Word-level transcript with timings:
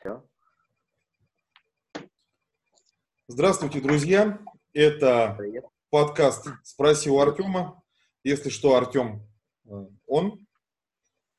Все. 0.00 0.24
Здравствуйте, 3.28 3.82
друзья. 3.82 4.38
Это 4.72 5.34
Привет. 5.36 5.66
подкаст 5.90 6.48
«Спроси 6.62 7.10
у 7.10 7.20
Артема». 7.20 7.82
Если 8.24 8.48
что, 8.48 8.76
Артем, 8.76 9.28
э, 9.68 9.86
он. 10.06 10.46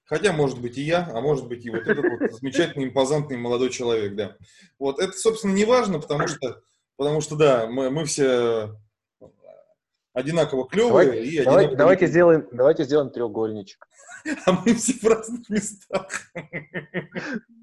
Хотя, 0.03 0.31
может 0.31 0.61
быть, 0.61 0.77
и 0.77 0.83
я, 0.83 1.09
а 1.11 1.21
может 1.21 1.47
быть, 1.47 1.65
и 1.65 1.71
вот 1.71 1.87
этот 1.87 2.05
вот 2.05 2.31
замечательный, 2.39 2.85
импозантный 2.85 3.37
молодой 3.37 3.71
человек, 3.71 4.15
да. 4.15 4.37
Вот, 4.77 4.99
это, 4.99 5.13
собственно, 5.13 5.53
не 5.53 5.65
важно, 5.65 5.99
потому 5.99 6.27
что, 6.27 6.61
потому 6.97 7.21
что 7.21 7.35
да, 7.35 7.65
мы, 7.65 7.89
мы 7.89 8.05
все 8.05 8.79
одинаково 10.13 10.67
клевые 10.67 11.07
Давай- 11.07 11.25
и 11.25 11.37
одинаково 11.39 11.75
давайте, 11.77 12.05
лютые. 12.05 12.11
сделаем, 12.11 12.47
давайте 12.51 12.83
сделаем 12.83 13.09
треугольничек. 13.09 13.87
А 14.45 14.51
мы 14.51 14.75
все 14.75 14.93
в 14.93 15.03
разных 15.03 15.49
местах. 15.49 16.31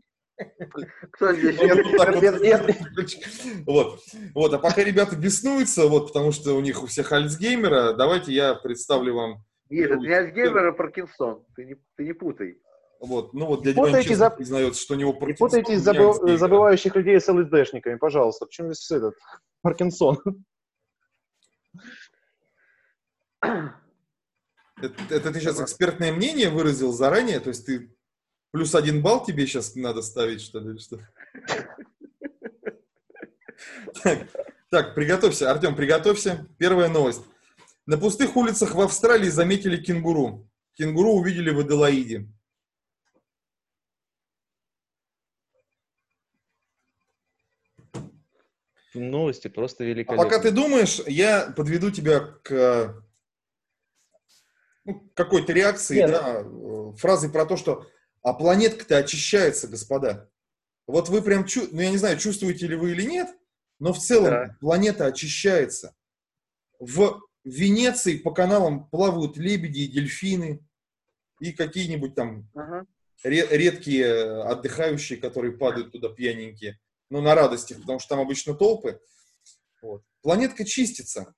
Кто 1.13 1.33
здесь? 1.35 1.57
Вот, 1.59 1.69
вот 1.85 1.97
так 1.97 2.15
вот. 2.15 2.23
Нет, 2.23 2.41
нет. 2.41 2.77
Вот. 3.67 4.01
Вот. 4.35 4.55
А 4.55 4.59
пока 4.59 4.85
ребята 4.85 5.17
беснуются, 5.17 5.87
вот, 5.89 6.09
потому 6.09 6.33
что 6.33 6.55
у 6.55 6.61
них 6.61 6.83
у 6.83 6.87
всех 6.87 7.11
Альцгеймера, 7.13 7.93
давайте 7.95 8.33
я 8.33 8.55
представлю 8.55 9.15
вам 9.15 9.45
Нет, 9.69 9.91
это 9.91 10.01
не 10.01 10.13
Альцгеймер, 10.13 10.67
а 10.67 10.73
Паркинсон. 10.73 11.45
Ты 11.57 11.65
не, 11.65 11.77
ты 11.97 12.05
не 12.05 12.13
путай. 12.13 12.59
Вот, 13.01 13.33
ну 13.33 13.47
вот 13.47 13.63
дядя 13.65 13.77
путайте 13.77 14.09
Ваня 14.11 14.17
за- 14.19 14.31
признается, 14.31 14.81
что 14.83 14.95
у 14.95 14.97
него 14.97 15.13
Не 15.13 15.19
Паркинсон, 15.21 15.49
путайтесь 15.49 15.69
у 15.77 15.79
с 15.81 15.87
меня 15.87 15.93
забы- 16.01 16.09
Альцгеймер. 16.11 16.39
забывающих 16.39 16.97
людей 16.97 17.21
с 17.21 17.29
ЛСДшниками, 17.29 17.95
пожалуйста. 17.97 18.47
Почему 18.47 18.73
здесь 18.73 18.91
этот 18.91 19.15
Паркинсон? 19.63 20.19
Это, 24.81 24.95
это 25.11 25.33
ты 25.33 25.41
сейчас 25.41 25.61
экспертное 25.61 26.13
мнение 26.13 26.51
выразил 26.51 26.93
заранее? 26.93 27.41
То 27.41 27.49
есть 27.49 27.67
ты 27.67 27.93
плюс 28.51 28.75
один 28.75 29.03
балл 29.03 29.25
тебе 29.25 29.47
сейчас 29.47 29.75
надо 29.75 30.03
ставить, 30.03 30.41
что 30.41 30.61
ли, 30.61 30.71
или 30.71 30.79
что? 30.79 30.99
Так, 34.03 34.29
так, 34.71 34.95
приготовься, 34.95 35.51
Артем, 35.51 35.75
приготовься. 35.75 36.47
Первая 36.59 36.89
новость. 36.89 37.23
На 37.87 37.97
пустых 37.99 38.37
улицах 38.37 38.75
в 38.75 38.81
Австралии 38.81 39.29
заметили 39.29 39.83
кенгуру. 39.83 40.49
Кенгуру 40.75 41.13
увидели 41.13 41.51
в 41.51 41.59
Аделаиде. 41.59 42.29
Новости 48.95 49.49
просто 49.49 49.85
А 49.85 49.87
великолепные. 49.87 50.25
пока 50.25 50.41
ты 50.41 50.51
думаешь, 50.51 51.01
я 51.07 51.53
подведу 51.57 51.91
тебя 51.91 52.21
к 52.21 53.03
ну, 54.85 55.11
какой-то 55.15 55.53
реакции, 55.53 55.99
Нет. 55.99 56.11
да, 56.11 56.43
э, 56.43 56.93
фразой 56.97 57.31
про 57.31 57.45
то, 57.47 57.57
что 57.57 57.87
а 58.23 58.33
планетка-то 58.35 58.97
очищается, 58.99 59.69
господа. 59.69 60.29
Вот 60.87 61.09
вы 61.09 61.23
прям, 61.23 61.45
чу- 61.45 61.69
ну 61.71 61.81
я 61.81 61.91
не 61.91 61.97
знаю, 61.99 62.19
чувствуете 62.19 62.67
ли 62.67 62.77
вы 62.77 62.93
или 62.93 63.03
нет, 63.03 63.29
но 63.79 63.93
в 63.93 63.99
целом 63.99 64.31
Да. 64.31 64.57
планета 64.61 65.07
очищается. 65.07 65.95
В 66.79 67.21
Венеции 67.45 68.19
по 68.19 68.33
каналам 68.33 68.89
плавают 68.91 69.37
лебеди 69.37 69.81
и 69.81 69.89
дельфины 69.89 70.61
и 71.41 71.53
какие-нибудь 71.53 72.15
там 72.15 72.49
Ага. 72.55 72.87
ре- 73.23 73.47
редкие 73.51 74.43
отдыхающие, 74.43 75.19
которые 75.19 75.53
падают 75.57 75.93
туда 75.93 76.09
пьяненькие, 76.09 76.79
ну, 77.11 77.21
на 77.21 77.35
радостях, 77.35 77.81
потому 77.81 77.99
что 78.01 78.11
там 78.11 78.21
обычно 78.21 78.55
толпы. 78.55 79.01
Вот. 79.81 80.03
Планетка 80.23 80.65
чистится. 80.65 81.35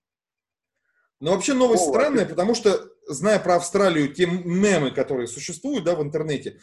Но 1.20 1.32
вообще 1.34 1.52
новость 1.52 1.82
О, 1.84 1.90
странная, 1.90 2.24
потому 2.26 2.54
что, 2.54 2.89
зная 3.12 3.38
про 3.38 3.56
Австралию, 3.56 4.12
те 4.12 4.26
мемы, 4.26 4.90
которые 4.90 5.26
существуют 5.26 5.84
да, 5.84 5.94
в 5.94 6.02
интернете, 6.02 6.60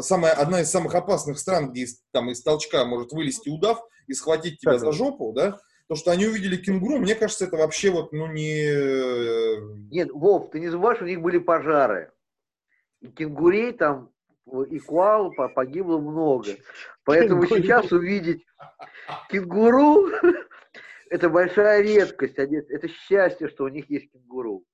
самая, 0.00 0.32
одна 0.32 0.60
из 0.60 0.70
самых 0.70 0.94
опасных 0.94 1.38
стран, 1.38 1.70
где 1.70 1.82
из, 1.82 2.02
там, 2.12 2.30
из 2.30 2.42
толчка 2.42 2.84
может 2.84 3.12
вылезти 3.12 3.48
удав 3.48 3.80
и 4.06 4.14
схватить 4.14 4.60
тебя 4.60 4.72
Так. 4.72 4.80
за 4.80 4.92
жопу, 4.92 5.32
да, 5.32 5.58
то, 5.88 5.94
что 5.94 6.10
они 6.10 6.26
увидели 6.26 6.56
кенгуру, 6.56 6.98
мне 6.98 7.14
кажется, 7.14 7.46
это 7.46 7.56
вообще 7.56 7.90
вот, 7.90 8.12
ну, 8.12 8.26
не... 8.26 8.62
э, 8.66 9.56
Нет, 9.90 10.10
Вов, 10.12 10.50
ты 10.50 10.60
не 10.60 10.68
забываешь, 10.68 11.00
у 11.00 11.06
них 11.06 11.20
были 11.20 11.38
пожары. 11.38 12.12
И 13.00 13.08
кенгурей 13.08 13.72
там, 13.72 14.10
и 14.70 14.78
коал 14.78 15.32
по- 15.32 15.48
погибло 15.48 15.98
много. 15.98 16.50
Поэтому 17.04 17.42
Кенгурей. 17.42 17.62
сейчас 17.62 17.92
увидеть 17.92 18.44
кенгуру 19.30 20.08
это 21.10 21.28
большая 21.30 21.82
редкость. 21.82 22.34
Это 22.36 22.88
счастье, 22.88 23.48
что 23.48 23.64
у 23.64 23.68
них 23.68 23.88
есть 23.90 24.10
кенгуру. 24.12 24.64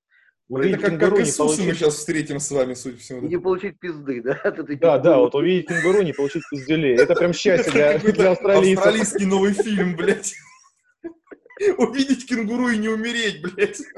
Увидеть 0.48 0.74
это 0.74 0.82
как, 0.82 0.90
кенгуру 0.90 1.16
как 1.16 1.24
не 1.24 1.30
Иисуса 1.30 1.42
мы 1.42 1.56
получить- 1.56 1.78
сейчас 1.78 1.94
встретим 1.94 2.40
с 2.40 2.50
вами, 2.50 2.74
судя 2.74 2.96
по 2.96 3.00
всему. 3.00 3.26
И 3.26 3.28
не 3.28 3.38
получить 3.38 3.78
пизды, 3.80 4.22
да? 4.22 4.32
от 4.44 4.58
этой 4.58 4.76
Да, 4.76 4.98
да, 4.98 5.18
вот 5.18 5.34
увидеть 5.34 5.68
кенгуру, 5.68 6.02
не 6.02 6.12
получить 6.12 6.42
пизделей. 6.50 6.94
Это 6.96 7.14
прям 7.14 7.32
счастье 7.32 7.72
для, 7.72 7.98
для 7.98 8.32
австралийцев. 8.32 8.84
Австралийский 8.84 9.24
новый 9.24 9.54
фильм, 9.54 9.96
блядь. 9.96 10.34
Увидеть 11.78 12.26
кенгуру 12.26 12.68
и 12.68 12.76
не 12.76 12.88
умереть, 12.88 13.40
блядь. 13.42 13.80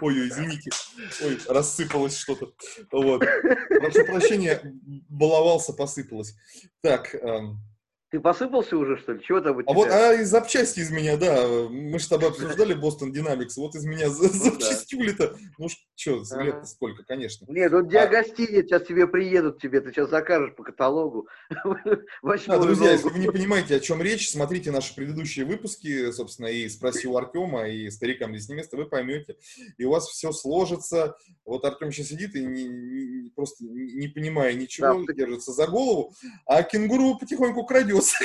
Ой, 0.00 0.20
ой, 0.20 0.28
извините. 0.28 0.70
Ой, 1.24 1.38
рассыпалось 1.48 2.16
что-то. 2.16 2.52
Вот. 2.92 3.24
Прошу 3.68 4.04
прощения, 4.04 4.60
баловался, 5.08 5.72
посыпалось. 5.72 6.34
Так, 6.82 7.14
эм, 7.14 7.58
Ты 8.12 8.20
посыпался 8.20 8.76
уже, 8.76 8.98
что 8.98 9.12
ли? 9.12 9.22
Чего 9.24 9.40
там 9.40 9.56
у 9.56 9.60
а 9.60 9.72
вот 9.72 9.86
тебя? 9.86 10.10
а 10.10 10.12
из 10.12 10.28
запчасти 10.28 10.80
из 10.80 10.90
меня, 10.90 11.16
да, 11.16 11.48
мы 11.48 11.98
же 11.98 12.04
с 12.04 12.08
тобой 12.08 12.28
обсуждали 12.28 12.74
Бостон 12.74 13.10
Динамикс, 13.10 13.56
вот 13.56 13.74
из 13.74 13.86
меня 13.86 14.08
Ну 14.08 14.20
да. 14.20 14.28
запчастюли-то, 14.28 15.34
ну 15.56 15.68
что, 15.94 16.22
Ага. 16.30 16.42
лет 16.42 16.68
сколько, 16.68 17.04
конечно. 17.04 17.46
Нет, 17.48 17.72
вот 17.72 17.86
где 17.86 18.00
а- 18.00 18.06
гостиниц, 18.08 18.66
сейчас 18.66 18.82
тебе 18.82 19.06
приедут 19.06 19.62
тебе, 19.62 19.80
ты 19.80 19.92
сейчас 19.92 20.10
закажешь 20.10 20.54
по 20.54 20.62
каталогу. 20.62 21.26
Да, 22.46 22.58
друзья, 22.58 22.92
если 22.92 23.08
вы 23.08 23.18
не 23.18 23.30
понимаете, 23.30 23.76
о 23.76 23.80
чем 23.80 24.02
речь, 24.02 24.30
смотрите 24.30 24.70
наши 24.70 24.94
предыдущие 24.94 25.46
выпуски, 25.46 26.12
собственно, 26.12 26.46
и 26.46 26.68
«Спроси 26.68 27.06
у 27.06 27.16
Артема», 27.16 27.68
и 27.68 27.88
«Старикам 27.90 28.34
здесь 28.34 28.48
не 28.48 28.56
место», 28.56 28.76
вы 28.76 28.86
поймете, 28.86 29.36
и 29.78 29.84
у 29.84 29.90
вас 29.90 30.08
все 30.08 30.32
сложится. 30.32 31.16
Вот 31.52 31.66
Артем 31.66 31.92
сейчас 31.92 32.06
сидит 32.06 32.34
и 32.34 32.42
не- 32.46 32.64
не- 32.64 33.28
просто 33.28 33.62
не 33.66 34.08
понимая 34.08 34.54
ничего, 34.54 34.94
Да, 35.00 35.04
ты- 35.06 35.12
держится 35.14 35.52
за 35.52 35.66
голову, 35.66 36.14
а 36.46 36.62
кенгуру 36.62 37.18
потихоньку 37.18 37.66
крадется. 37.66 38.16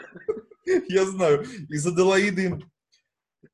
Я 0.88 1.04
знаю, 1.06 1.44
из 1.68 1.86
Аделаиды 1.86 2.58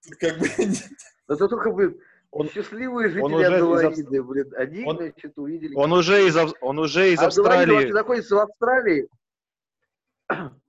тут 0.05 0.17
как 0.19 0.39
бы... 0.39 0.47
Это 1.29 1.49
только, 1.49 1.71
блин, 1.71 2.01
Он- 2.31 2.49
счастливые 2.49 3.11
жители 3.11 3.21
он 3.25 3.35
уже 3.35 3.43
из 3.45 3.53
Аделаиды, 3.53 4.23
блин, 4.23 4.55
они, 4.57 4.85
он- 4.85 4.97
значит, 4.97 5.37
увидели. 5.39 5.75
Он 5.75 5.93
уже 5.93 6.27
из, 6.27 6.37
он 6.63 6.79
уже 6.79 7.13
из 7.13 7.19
Аделаида 7.19 7.25
вообще 7.25 7.41
Австралии. 7.67 7.93
находится 7.93 8.35
в 8.37 8.39
Австралии. 8.39 9.09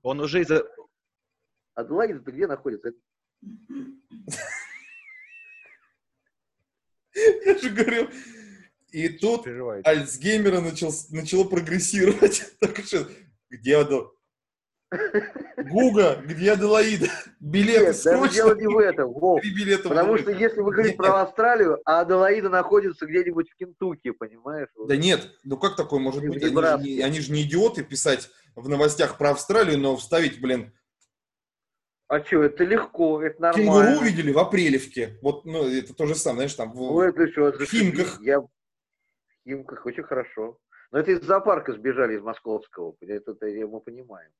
Он 0.01 0.19
уже 0.19 0.41
из... 0.41 0.51
Аделаида-то 1.73 2.31
где 2.33 2.47
находится? 2.47 2.91
Я 7.45 7.57
же 7.57 7.69
говорю. 7.69 8.09
И 8.91 9.09
тут. 9.09 9.45
Альцгеймера 9.83 10.61
начал, 10.61 10.91
начало 11.11 11.43
прогрессировать. 11.43 12.43
Так 12.59 12.77
что, 12.85 13.07
где 13.49 13.77
Адел... 13.77 14.13
Гуга, 15.69 16.15
где 16.25 16.53
Аделаида? 16.53 17.07
Билеты 17.39 17.79
Нет, 17.79 18.03
даже 18.03 18.17
срочно. 18.17 18.33
дело 18.33 18.55
не 18.55 18.67
в 18.67 18.77
этом, 18.79 19.13
Вов. 19.13 19.41
Потому 19.83 20.17
что 20.17 20.31
если 20.31 20.61
вы 20.61 20.71
говорите 20.71 20.97
Нет. 20.97 20.97
про 20.97 21.21
Австралию, 21.21 21.79
а 21.85 22.01
Аделаида 22.01 22.49
находится 22.49 23.05
где-нибудь 23.05 23.51
в 23.51 23.55
Кентукки, 23.55 24.09
понимаешь? 24.09 24.69
Да 24.87 24.97
нет, 24.97 25.29
ну 25.43 25.57
как 25.57 25.75
такое 25.75 25.99
может 25.99 26.23
быть? 26.23 26.41
Они 26.43 26.55
же, 26.55 26.77
не, 26.79 27.01
они 27.01 27.19
же 27.19 27.31
не 27.31 27.43
идиоты 27.43 27.83
писать 27.83 28.31
в 28.55 28.67
новостях 28.67 29.19
про 29.19 29.31
Австралию, 29.31 29.77
но 29.77 29.95
вставить, 29.95 30.41
блин, 30.41 30.73
А 32.09 32.23
что, 32.25 32.41
это 32.41 32.63
легко, 32.63 33.21
это 33.21 33.39
нормально. 33.39 33.83
кенгуру 33.85 34.01
увидели 34.01 34.31
в 34.31 34.39
Апрелевке. 34.39 35.19
Вот, 35.21 35.45
ну, 35.45 35.69
это 35.69 35.93
то 35.93 36.07
же 36.07 36.15
самое, 36.15 36.37
знаешь, 36.49 36.55
там, 36.55 36.71
в- 36.71 36.75
Ну, 36.77 37.01
это 37.01 37.31
что, 37.31 37.51
в 37.51 37.63
Химках. 37.63 38.19
Я... 38.21 38.41
В 38.41 38.49
Химках 39.43 39.85
очень 39.85 40.01
хорошо. 40.03 40.57
Но 40.91 40.97
это 40.99 41.11
из 41.11 41.21
зоопарка 41.21 41.71
сбежали 41.73 42.17
из 42.17 42.21
московского, 42.23 42.95
это, 43.01 43.31
это 43.39 43.45
мы 43.67 43.79
понимаем. 43.79 44.31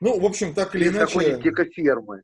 Ну, 0.00 0.18
в 0.18 0.24
общем, 0.24 0.52
так 0.52 0.74
или 0.74 0.86
Или 0.86 0.90
иначе, 0.90 1.06
какой-нибудь 1.14 1.42
дикофермы. 1.44 2.22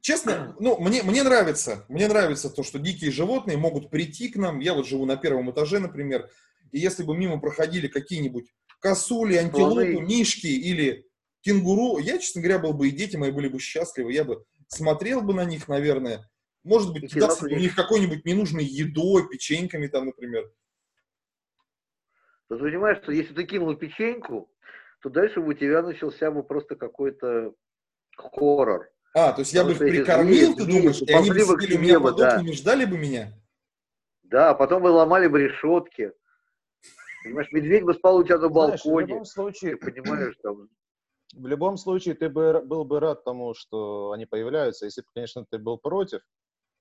честно, 0.00 0.56
ну, 0.58 0.80
мне, 0.80 1.04
мне 1.04 1.22
нравится, 1.22 1.84
мне 1.88 2.08
нравится 2.08 2.50
то, 2.50 2.64
что 2.64 2.80
дикие 2.80 3.12
животные 3.12 3.56
могут 3.56 3.90
прийти 3.90 4.28
к 4.28 4.36
нам. 4.36 4.58
Я 4.58 4.74
вот 4.74 4.88
живу 4.88 5.06
на 5.06 5.16
первом 5.16 5.52
этаже, 5.52 5.78
например, 5.78 6.28
и 6.72 6.80
если 6.80 7.04
бы 7.04 7.16
мимо 7.16 7.40
проходили 7.40 7.86
какие-нибудь 7.86 8.52
косули, 8.80 9.36
антилопы, 9.36 10.00
мишки 10.00 10.48
или 10.48 11.05
кенгуру, 11.50 11.98
я, 11.98 12.18
честно 12.18 12.42
говоря, 12.42 12.58
был 12.58 12.72
бы, 12.72 12.88
и 12.88 12.90
дети 12.90 13.16
мои 13.16 13.30
были 13.30 13.48
бы 13.48 13.60
счастливы, 13.60 14.12
я 14.12 14.24
бы 14.24 14.44
смотрел 14.66 15.22
бы 15.22 15.32
на 15.32 15.44
них, 15.44 15.68
наверное, 15.68 16.28
может 16.64 16.92
быть, 16.92 17.12
кидался 17.12 17.42
бы 17.44 17.48
в 17.50 17.52
бы. 17.52 17.60
них 17.60 17.76
какой-нибудь 17.76 18.24
ненужной 18.24 18.64
едой, 18.64 19.28
печеньками 19.28 19.86
там, 19.86 20.06
например. 20.06 20.50
Ты 22.48 22.56
понимаешь, 22.58 22.98
что 23.02 23.12
если 23.12 23.32
ты 23.32 23.44
кинул 23.44 23.74
печеньку, 23.76 24.50
то 25.02 25.08
дальше 25.08 25.40
бы 25.40 25.48
у 25.50 25.52
тебя 25.52 25.82
начался 25.82 26.30
бы 26.32 26.42
просто 26.42 26.74
какой-то 26.74 27.54
хоррор. 28.16 28.88
А, 29.14 29.32
то 29.32 29.40
есть 29.42 29.52
я 29.52 29.62
бы 29.64 29.70
их 29.72 29.78
Потому 29.78 29.92
что 29.92 30.00
эти 30.00 30.04
прикормил, 30.04 30.52
звери- 30.52 30.56
ты 30.56 30.64
думаешь, 30.66 31.02
и 31.02 31.12
они 31.12 31.30
бы 31.30 31.34
бы 31.46 31.62
сидели 31.62 31.76
у 31.76 31.80
меня 31.80 32.00
бы, 32.00 32.10
под 32.10 32.18
да. 32.18 32.28
окнами, 32.34 32.52
ждали 32.52 32.84
бы 32.84 32.98
меня? 32.98 33.32
Да, 34.24 34.50
а 34.50 34.54
потом 34.54 34.82
бы 34.82 34.88
ломали 34.88 35.28
бы 35.28 35.40
решетки. 35.44 36.10
Понимаешь, 37.22 37.50
медведь 37.52 37.84
бы 37.84 37.94
спал 37.94 38.16
у 38.16 38.24
тебя 38.24 38.38
на 38.38 38.48
Знаешь, 38.48 38.80
в 38.80 38.84
балконе. 38.84 39.06
любом 39.08 39.24
случае, 39.24 39.76
Ты 39.76 39.90
понимаешь, 39.90 40.34
там, 40.42 40.68
в 41.36 41.46
любом 41.46 41.76
случае, 41.76 42.14
ты 42.14 42.28
бы 42.28 42.62
был 42.64 42.84
бы 42.84 42.98
рад 43.00 43.24
тому, 43.24 43.54
что 43.54 44.12
они 44.12 44.26
появляются, 44.26 44.86
если 44.86 45.02
бы, 45.02 45.06
конечно, 45.14 45.44
ты 45.50 45.58
был 45.58 45.78
против. 45.78 46.20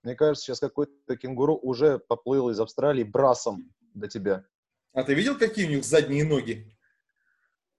Мне 0.04 0.16
кажется, 0.16 0.46
сейчас 0.46 0.60
какой-то 0.60 1.18
кенгуру 1.18 1.56
уже 1.62 2.00
поплыл 2.00 2.50
из 2.50 2.60
Австралии 2.60 3.04
брасом 3.04 3.74
до 3.94 4.08
тебя. 4.08 4.46
А 4.94 5.04
ты 5.04 5.14
видел, 5.14 5.38
какие 5.38 5.66
у 5.66 5.70
них 5.70 5.84
задние 5.84 6.24
ноги? 6.26 6.72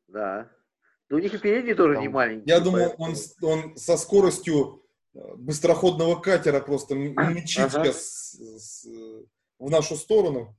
да. 0.09 0.51
Но 1.09 1.19
у 1.19 1.21
них 1.21 1.33
и 1.35 1.39
передние 1.39 1.77
тоже 1.77 1.95
Там- 1.95 2.03
не 2.03 2.09
маленькие. 2.09 2.53
Я 2.53 2.61
думаю, 2.61 2.91
он, 2.99 3.15
он 3.41 3.77
со 3.77 3.97
скоростью 3.97 4.83
э, 5.15 5.19
быстроходного 5.37 6.21
катера 6.21 6.59
просто 6.61 6.97
мчит 6.97 7.73
Ага. 7.73 7.93
с- 7.93 8.85
э, 8.87 9.25
в 9.61 9.71
нашу 9.71 9.95
сторону. 9.95 10.57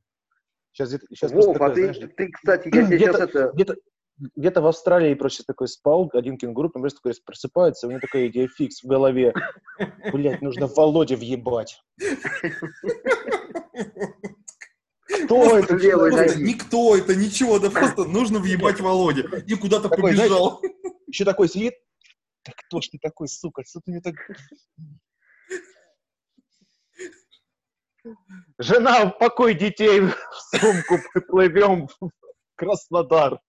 Сейчас 0.71 0.91
сейчас 1.09 1.33
Вов, 1.33 1.59
а 1.59 1.69
ты, 1.71 1.91
ты, 1.93 2.31
кстати, 2.31 2.69
я 2.73 2.87
сейчас 2.87 3.15
это... 3.19 3.51
где-то, 3.53 3.75
где-то 4.17 4.61
в 4.61 4.67
Австралии 4.67 5.13
просто 5.13 5.43
такой 5.45 5.67
спал, 5.67 6.09
один 6.13 6.37
кенгуру, 6.37 6.69
просто 6.69 6.99
такой 6.99 7.13
просыпается, 7.23 7.87
у 7.87 7.89
него 7.89 7.99
такая 7.99 8.27
идея 8.27 8.47
фикс 8.47 8.83
в 8.83 8.87
голове. 8.87 9.33
Блять, 10.11 10.41
нужно 10.41 10.67
Володе 10.67 11.15
въебать. 11.15 11.81
Кто 15.25 15.57
это? 15.57 15.77
Просто 15.77 16.37
ноги. 16.37 16.43
никто 16.43 16.95
это, 16.95 17.15
ничего, 17.15 17.59
да 17.59 17.69
просто 17.69 18.05
нужно 18.05 18.39
въебать 18.39 18.79
Володя. 18.79 19.23
И 19.45 19.55
куда-то 19.55 19.89
побежал. 19.89 20.61
Еще 21.07 21.25
такой 21.25 21.47
сидит. 21.47 21.75
Да 22.45 22.51
кто 22.55 22.81
ж 22.81 22.87
ты 22.89 22.97
такой, 22.99 23.27
сука? 23.27 23.63
Что 23.63 23.81
ты 23.81 23.91
мне 23.91 24.01
так... 24.01 24.15
Жена, 28.57 29.03
упакуй 29.03 29.53
детей 29.53 29.99
в 29.99 30.15
сумку, 30.51 30.97
плывем 31.27 31.87
в 31.87 32.09
Краснодар. 32.55 33.39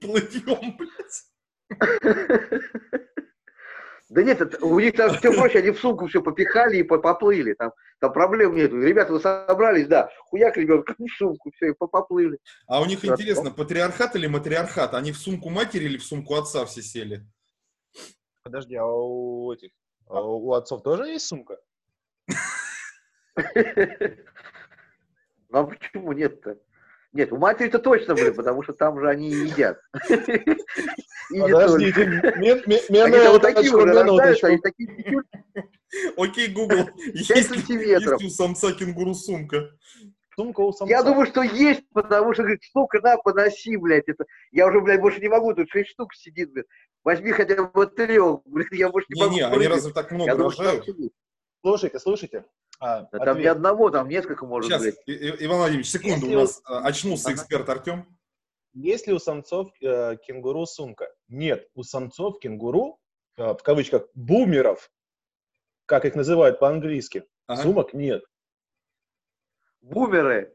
Плывем, 0.00 0.76
блядь. 0.76 1.24
Да 4.08 4.22
нет, 4.22 4.40
это- 4.40 4.64
у 4.64 4.78
них 4.78 4.94
там 4.94 5.10
все 5.16 5.32
проще, 5.32 5.58
они 5.58 5.70
в 5.72 5.80
сумку 5.80 6.06
все 6.06 6.22
попихали 6.22 6.76
и 6.76 6.84
по- 6.84 6.98
поплыли. 6.98 7.54
Там, 7.54 7.72
там 7.98 8.12
проблем 8.12 8.54
нет. 8.54 8.72
Ребята, 8.72 9.12
вы 9.12 9.18
собрались, 9.20 9.88
да, 9.88 10.10
хуяк 10.26 10.56
ребенка 10.56 10.94
в 10.96 11.08
сумку, 11.18 11.50
все, 11.50 11.70
и 11.70 11.72
по- 11.72 11.88
поплыли. 11.88 12.38
А 12.68 12.80
у 12.80 12.84
них 12.86 13.00
Да. 13.00 13.08
интересно, 13.08 13.50
патриархат 13.50 14.14
или 14.14 14.28
матриархат? 14.28 14.94
Они 14.94 15.10
в 15.10 15.16
сумку 15.18 15.50
матери 15.50 15.84
или 15.86 15.98
в 15.98 16.04
сумку 16.04 16.34
отца 16.36 16.64
все 16.66 16.82
сели? 16.82 17.26
Подожди, 18.44 18.76
а 18.76 18.86
у 18.86 19.52
этих... 19.52 19.72
а 20.08 20.22
у 20.22 20.52
отцов 20.52 20.82
тоже 20.84 21.08
есть 21.08 21.26
сумка? 21.26 21.58
Ну 25.48 25.58
а 25.60 25.64
почему 25.64 26.12
нет-то? 26.12 26.58
Нет, 27.12 27.32
у 27.32 27.36
матери-то 27.38 27.78
точно, 27.78 28.14
блин, 28.14 28.34
потому 28.34 28.62
что 28.62 28.72
там 28.72 29.00
же 29.00 29.08
они 29.08 29.30
и 29.30 29.46
едят. 29.46 29.78
Не 31.30 31.40
Подождите, 31.40 32.04
только. 32.04 32.38
мен- 32.38 32.62
мен- 32.66 32.80
Они 32.88 32.98
там 32.98 33.10
мене 33.10 33.30
вот 33.30 33.42
такие 33.42 33.72
уже 33.74 33.86
рождаются, 33.92 34.46
они 34.48 34.58
такие 34.58 35.22
Окей, 36.16 36.48
Google, 36.48 36.88
есть 37.14 37.30
ли, 37.30 37.42
сантиметров. 37.42 38.20
есть 38.20 38.22
ли 38.22 38.26
у 38.26 38.30
самца 38.30 38.72
кенгуру 38.72 39.14
сумка? 39.14 39.70
Сумка 40.36 40.60
у 40.60 40.72
самца. 40.72 40.92
Я 40.94 41.02
думаю, 41.02 41.26
что 41.26 41.42
есть, 41.42 41.82
потому 41.92 42.34
что, 42.34 42.42
говорит, 42.42 42.62
штука, 42.62 43.00
на, 43.00 43.16
поноси, 43.16 43.76
блядь, 43.76 44.04
это. 44.08 44.26
Я 44.52 44.66
уже, 44.66 44.80
блядь, 44.80 45.00
больше 45.00 45.20
не 45.20 45.28
могу, 45.28 45.54
тут 45.54 45.70
шесть 45.70 45.90
штук 45.90 46.14
сидит, 46.14 46.52
блядь. 46.52 46.66
Возьми 47.02 47.30
хотя 47.32 47.62
бы 47.64 47.86
трех, 47.86 48.40
блядь, 48.44 48.70
я 48.72 48.88
больше 48.90 49.06
не 49.10 49.20
могу 49.20 49.32
Не-не, 49.32 49.46
они 49.46 49.54
прыгать. 49.54 49.72
разве 49.72 49.92
так 49.92 50.10
много 50.12 50.36
рожают? 50.36 50.84
Слушайте, 51.62 51.98
слушайте. 51.98 52.44
А, 52.78 53.02
Да 53.02 53.18
там 53.18 53.28
ответ. 53.30 53.38
не 53.38 53.46
одного, 53.48 53.90
там 53.90 54.08
несколько, 54.08 54.46
может, 54.46 54.70
Сейчас, 54.70 54.84
И- 55.06 55.44
Иван 55.44 55.58
Владимирович, 55.58 55.88
секунду, 55.90 56.26
Если 56.26 56.34
у 56.34 56.38
у- 56.38 56.40
нас 56.42 56.60
а, 56.64 56.80
очнулся 56.86 57.28
Ага. 57.28 57.34
эксперт 57.36 57.68
Артем. 57.68 58.18
Есть 58.74 59.06
ли 59.06 59.14
у 59.14 59.18
самцов 59.18 59.70
э, 59.80 60.16
кенгуру 60.26 60.66
сумка? 60.66 61.08
Нет, 61.28 61.66
у 61.74 61.82
самцов 61.82 62.38
кенгуру, 62.38 62.98
э, 63.38 63.54
в 63.54 63.62
кавычках, 63.62 64.06
бумеров, 64.14 64.90
как 65.86 66.04
их 66.04 66.14
называют 66.14 66.58
по-английски, 66.58 67.24
Ага. 67.46 67.62
сумок 67.62 67.94
нет. 67.94 68.22
Бумеры. 69.80 70.52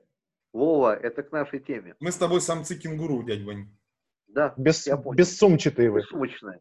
Вова, 0.53 0.95
это 0.95 1.23
к 1.23 1.31
нашей 1.31 1.59
теме. 1.61 1.95
Мы 1.99 2.11
с 2.11 2.17
тобой 2.17 2.41
самцы 2.41 2.75
кенгуру, 2.77 3.23
дядь 3.23 3.41
Вань. 3.43 3.69
Да, 4.27 4.53
Без, 4.57 4.85
Я 4.85 4.97
понял. 4.97 5.17
бессумчатые 5.17 5.89
вы. 5.89 6.01
сумочная. 6.03 6.59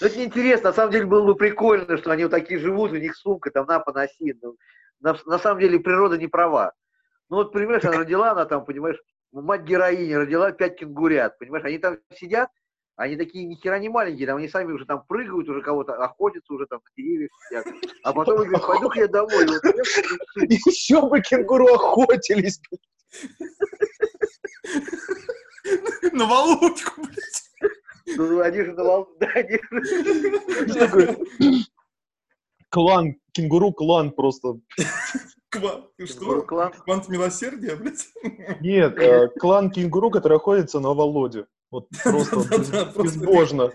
Ну, 0.00 0.06
это 0.06 0.18
неинтересно, 0.18 0.70
на 0.70 0.74
самом 0.74 0.92
деле 0.92 1.06
было 1.06 1.24
бы 1.24 1.34
прикольно, 1.34 1.96
что 1.96 2.10
они 2.10 2.24
вот 2.24 2.30
такие 2.30 2.60
живут, 2.60 2.92
у 2.92 2.96
них 2.96 3.16
сумка, 3.16 3.50
там, 3.50 3.66
на, 3.66 3.80
поноси. 3.80 4.34
Ну, 4.40 4.56
на, 5.00 5.16
на 5.26 5.38
самом 5.38 5.60
деле 5.60 5.80
природа 5.80 6.16
не 6.16 6.26
права. 6.26 6.72
Ну 7.28 7.36
вот, 7.36 7.52
понимаешь, 7.52 7.84
она 7.84 7.98
родила, 7.98 8.32
она 8.32 8.44
там, 8.44 8.64
понимаешь, 8.64 9.00
мать 9.32 9.62
героини 9.62 10.12
родила 10.12 10.52
пять 10.52 10.78
кенгурят, 10.78 11.38
понимаешь, 11.38 11.64
они 11.64 11.78
там 11.78 11.98
сидят, 12.14 12.50
они 12.96 13.16
такие 13.16 13.46
ни 13.46 13.54
хера 13.54 13.78
не 13.78 13.88
маленькие, 13.88 14.26
там 14.26 14.36
они 14.36 14.48
сами 14.48 14.72
уже 14.72 14.84
там 14.84 15.04
прыгают, 15.06 15.48
уже 15.48 15.62
кого-то 15.62 15.94
охотятся, 15.94 16.52
уже 16.52 16.66
там 16.66 16.80
на 16.84 17.02
деревьях 17.02 17.30
сидят. 17.48 17.66
А 18.02 18.12
потом 18.12 18.36
говорят, 18.38 18.66
пойду-ка 18.66 19.00
я 19.00 19.08
домой. 19.08 19.46
Вот. 19.46 19.62
Еще 20.36 21.00
бы 21.08 21.20
кенгуру 21.20 21.66
охотились. 21.66 22.60
На 26.12 26.26
Володьку, 26.26 27.02
блядь. 27.02 27.50
Ну, 28.16 28.40
они 28.40 28.62
же 28.62 28.72
на 28.72 28.84
вол- 28.84 29.08
да, 29.20 29.26
они 29.34 29.58
же- 29.70 30.74
Такой 30.74 31.16
Клан, 32.68 33.16
кенгуру 33.32 33.72
клан 33.72 34.12
просто. 34.12 34.60
Ква- 35.50 35.88
Кенгуру 35.98 36.06
Что? 36.06 36.42
клан. 36.42 36.72
Квант 36.72 37.08
милосердия, 37.08 37.74
блядь? 37.74 38.06
Нет, 38.60 38.96
э, 38.98 39.28
клан 39.40 39.70
кенгуру, 39.72 40.10
который 40.10 40.36
охотится 40.36 40.78
на 40.78 40.94
Володю. 40.94 41.48
Вот 41.72 41.88
просто 42.04 42.92
безбожно. 43.02 43.72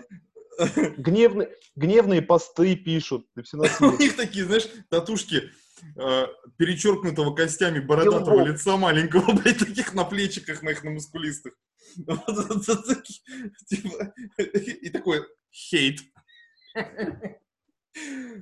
Гневные, 0.96 1.50
гневные 1.74 2.22
посты 2.22 2.76
пишут. 2.76 3.26
У 3.36 3.86
них 3.98 4.16
такие, 4.16 4.46
знаешь, 4.46 4.66
татушки 4.88 5.42
э, 5.96 6.26
перечеркнутого 6.56 7.34
костями 7.34 7.80
бородатого 7.80 8.42
лица 8.42 8.78
маленького, 8.78 9.32
блядь, 9.34 9.58
таких 9.58 9.92
на 9.92 10.04
плечиках 10.04 10.62
моих, 10.62 10.82
на 10.82 10.92
мускулистых. 10.92 11.52
Типа, 13.68 14.14
И 14.38 14.90
такой 14.90 15.24
хейт. 15.52 16.00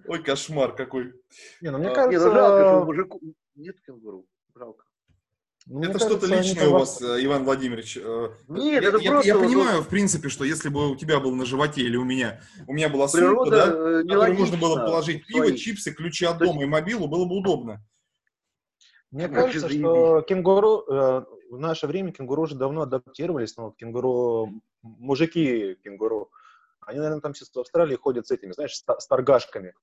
Ой, 0.08 0.22
кошмар 0.22 0.74
какой. 0.74 1.12
Не, 1.60 1.70
ну 1.70 1.78
мне 1.78 1.88
А, 1.88 1.90
Не, 1.90 1.94
кажется, 1.94 2.28
ну 2.28 2.34
жалко, 2.34 2.68
что 2.70 2.84
мужику... 2.84 3.20
Нет 3.54 3.76
кенгуру. 3.86 4.26
Жалко. 4.56 4.84
ну, 5.66 5.78
мне 5.78 5.88
Это 5.88 5.98
что-то 6.00 6.26
личное 6.26 6.68
у 6.68 6.72
вас, 6.72 7.00
э, 7.00 7.24
Иван 7.24 7.44
Владимирович. 7.44 7.96
Э, 7.96 8.30
Нет, 8.48 8.82
я, 8.82 8.88
это 8.88 8.98
я- 8.98 9.10
просто... 9.12 9.28
я 9.28 9.38
понимаю, 9.38 9.82
в 9.82 9.88
принципе, 9.88 10.28
что 10.28 10.44
если 10.44 10.68
бы 10.70 10.90
у 10.90 10.96
тебя 10.96 11.20
был 11.20 11.32
на 11.36 11.44
животе 11.46 11.82
или 11.82 11.96
у 11.96 12.04
меня, 12.04 12.40
у 12.66 12.72
меня 12.72 12.88
была 12.88 13.06
сумка, 13.06 13.50
да, 13.50 13.66
э, 13.68 14.02
в 14.02 14.08
которую 14.08 14.38
можно 14.38 14.56
было 14.56 14.76
положить 14.76 15.24
пиво, 15.26 15.44
своих. 15.44 15.60
чипсы, 15.60 15.92
ключи 15.92 16.24
от 16.24 16.38
дома 16.38 16.62
и 16.64 16.66
мобилу, 16.66 17.06
было 17.06 17.24
бы 17.26 17.36
удобно. 17.36 17.80
Мне 19.12 19.28
Вообще 19.28 19.40
кажется, 19.40 19.60
заебись. 19.68 19.78
что 19.80 20.22
кенгуру, 20.22 20.84
э, 20.90 21.24
в 21.50 21.58
наше 21.58 21.86
время 21.86 22.12
кенгуру 22.12 22.42
уже 22.42 22.54
давно 22.54 22.82
адаптировались, 22.82 23.56
но 23.56 23.66
вот 23.66 23.76
кенгуру, 23.76 24.62
мужики 24.82 25.76
кенгуру, 25.82 26.30
они, 26.80 26.98
наверное, 26.98 27.20
там 27.20 27.34
сейчас 27.34 27.50
в 27.54 27.58
Австралии 27.58 27.96
ходят 27.96 28.26
с 28.26 28.30
этими, 28.30 28.52
знаешь, 28.52 28.74
с 28.74 29.06
торгашками. 29.06 29.74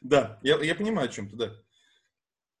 Да, 0.00 0.38
я, 0.42 0.74
понимаю, 0.74 1.08
о 1.08 1.12
чем 1.12 1.28
ты, 1.28 1.36
да. 1.36 1.52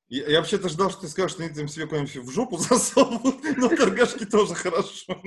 Я 0.08 0.38
вообще-то 0.38 0.68
ждал, 0.68 0.90
что 0.90 1.02
ты 1.02 1.08
скажешь, 1.08 1.32
что 1.32 1.42
они 1.42 1.52
там 1.52 1.66
себе 1.66 1.86
куда-нибудь 1.86 2.16
в 2.16 2.30
жопу 2.30 2.56
засовывают, 2.58 3.56
но 3.56 3.68
торгашки 3.68 4.24
тоже 4.24 4.54
хорошо. 4.54 5.20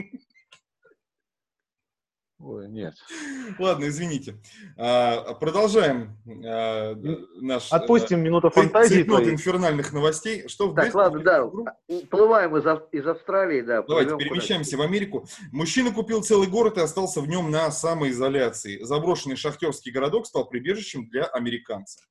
Ой, 2.40 2.70
нет. 2.70 2.96
Ладно, 3.60 3.90
извините. 3.90 4.36
А, 4.78 5.34
продолжаем 5.34 6.18
а, 6.46 6.96
наш... 7.42 7.70
Отпустим 7.72 8.22
минуту 8.22 8.48
э, 8.48 8.52
фантазии 8.52 9.04
твоей. 9.04 9.32
инфернальных 9.32 9.92
новостей. 9.92 10.48
Что 10.48 10.70
в 10.70 10.76
Так, 10.76 10.96
ладно, 10.96 11.20
да. 11.20 11.44
Уплываем 11.88 12.56
из, 12.56 12.64
из 12.94 13.06
Австралии, 13.06 13.62
да. 13.62 13.84
Давайте 13.84 14.16
перемещаемся 14.16 14.78
в 14.78 14.82
Америку. 14.82 15.28
Мужчина 15.52 15.92
купил 15.92 16.24
целый 16.24 16.48
город 16.48 16.78
и 16.78 16.82
остался 16.82 17.20
в 17.20 17.28
нем 17.28 17.52
на 17.52 17.72
самоизоляции. 17.72 18.82
Заброшенный 18.84 19.36
шахтерский 19.36 19.92
городок 19.92 20.26
стал 20.26 20.48
прибежищем 20.48 21.10
для 21.10 21.26
американцев. 21.26 22.08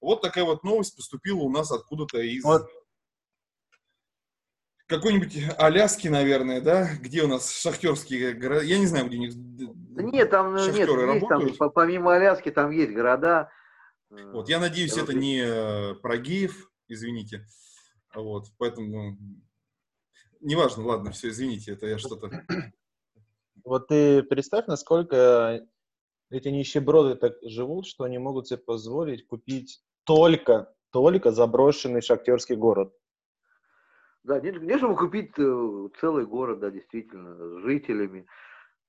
Вот 0.00 0.22
такая 0.22 0.42
вот 0.42 0.64
новость 0.64 0.96
поступила 0.96 1.38
у 1.38 1.50
нас 1.50 1.70
откуда-то 1.70 2.18
из 2.18 2.42
Вот. 2.42 2.68
Какой-нибудь 4.96 5.36
Аляски, 5.58 6.08
наверное, 6.08 6.60
да? 6.60 6.88
Где 7.00 7.22
у 7.22 7.28
нас 7.28 7.50
шахтерские 7.52 8.32
города? 8.34 8.62
Я 8.64 8.78
не 8.78 8.86
знаю, 8.86 9.06
где 9.06 9.16
у 9.16 9.20
них... 9.20 9.32
Да 9.34 10.02
нет, 10.02 10.30
там 10.30 10.54
нет, 10.54 10.64
Шахтеры 10.64 11.12
есть 11.14 11.20
там, 11.20 11.30
работают? 11.30 11.58
по- 11.58 11.68
помимо 11.70 12.14
Аляски, 12.14 12.50
там 12.50 12.70
есть 12.70 12.92
города. 12.92 13.50
э, 14.10 14.30
Вот, 14.32 14.48
я 14.48 14.60
надеюсь, 14.60 14.96
это 14.96 15.12
не 15.14 15.40
э, 15.44 15.94
про 15.96 16.16
геев, 16.18 16.70
извините. 16.88 17.46
Вот, 18.14 18.46
поэтому... 18.58 19.18
Неважно, 20.40 20.84
ладно, 20.84 21.12
все, 21.12 21.28
извините, 21.28 21.72
это 21.72 21.86
я 21.86 21.98
что-то... 21.98 22.30
Вот 23.64 23.88
ты 23.88 24.22
представь, 24.24 24.66
насколько 24.66 25.64
эти 26.30 26.48
нищеброды 26.48 27.14
так 27.14 27.34
живут, 27.42 27.86
что 27.86 28.04
они 28.04 28.18
могут 28.18 28.48
себе 28.48 28.58
позволить 28.58 29.26
купить 29.26 29.82
только, 30.04 30.74
только 30.90 31.30
заброшенный 31.30 32.02
шахтерский 32.02 32.56
город. 32.56 32.92
Да, 34.24 34.40
не 34.40 34.78
чтобы 34.78 34.96
купить 34.96 35.32
э, 35.36 35.88
целый 36.00 36.26
город, 36.26 36.60
да, 36.60 36.70
действительно, 36.70 37.34
с 37.34 37.62
жителями, 37.62 38.24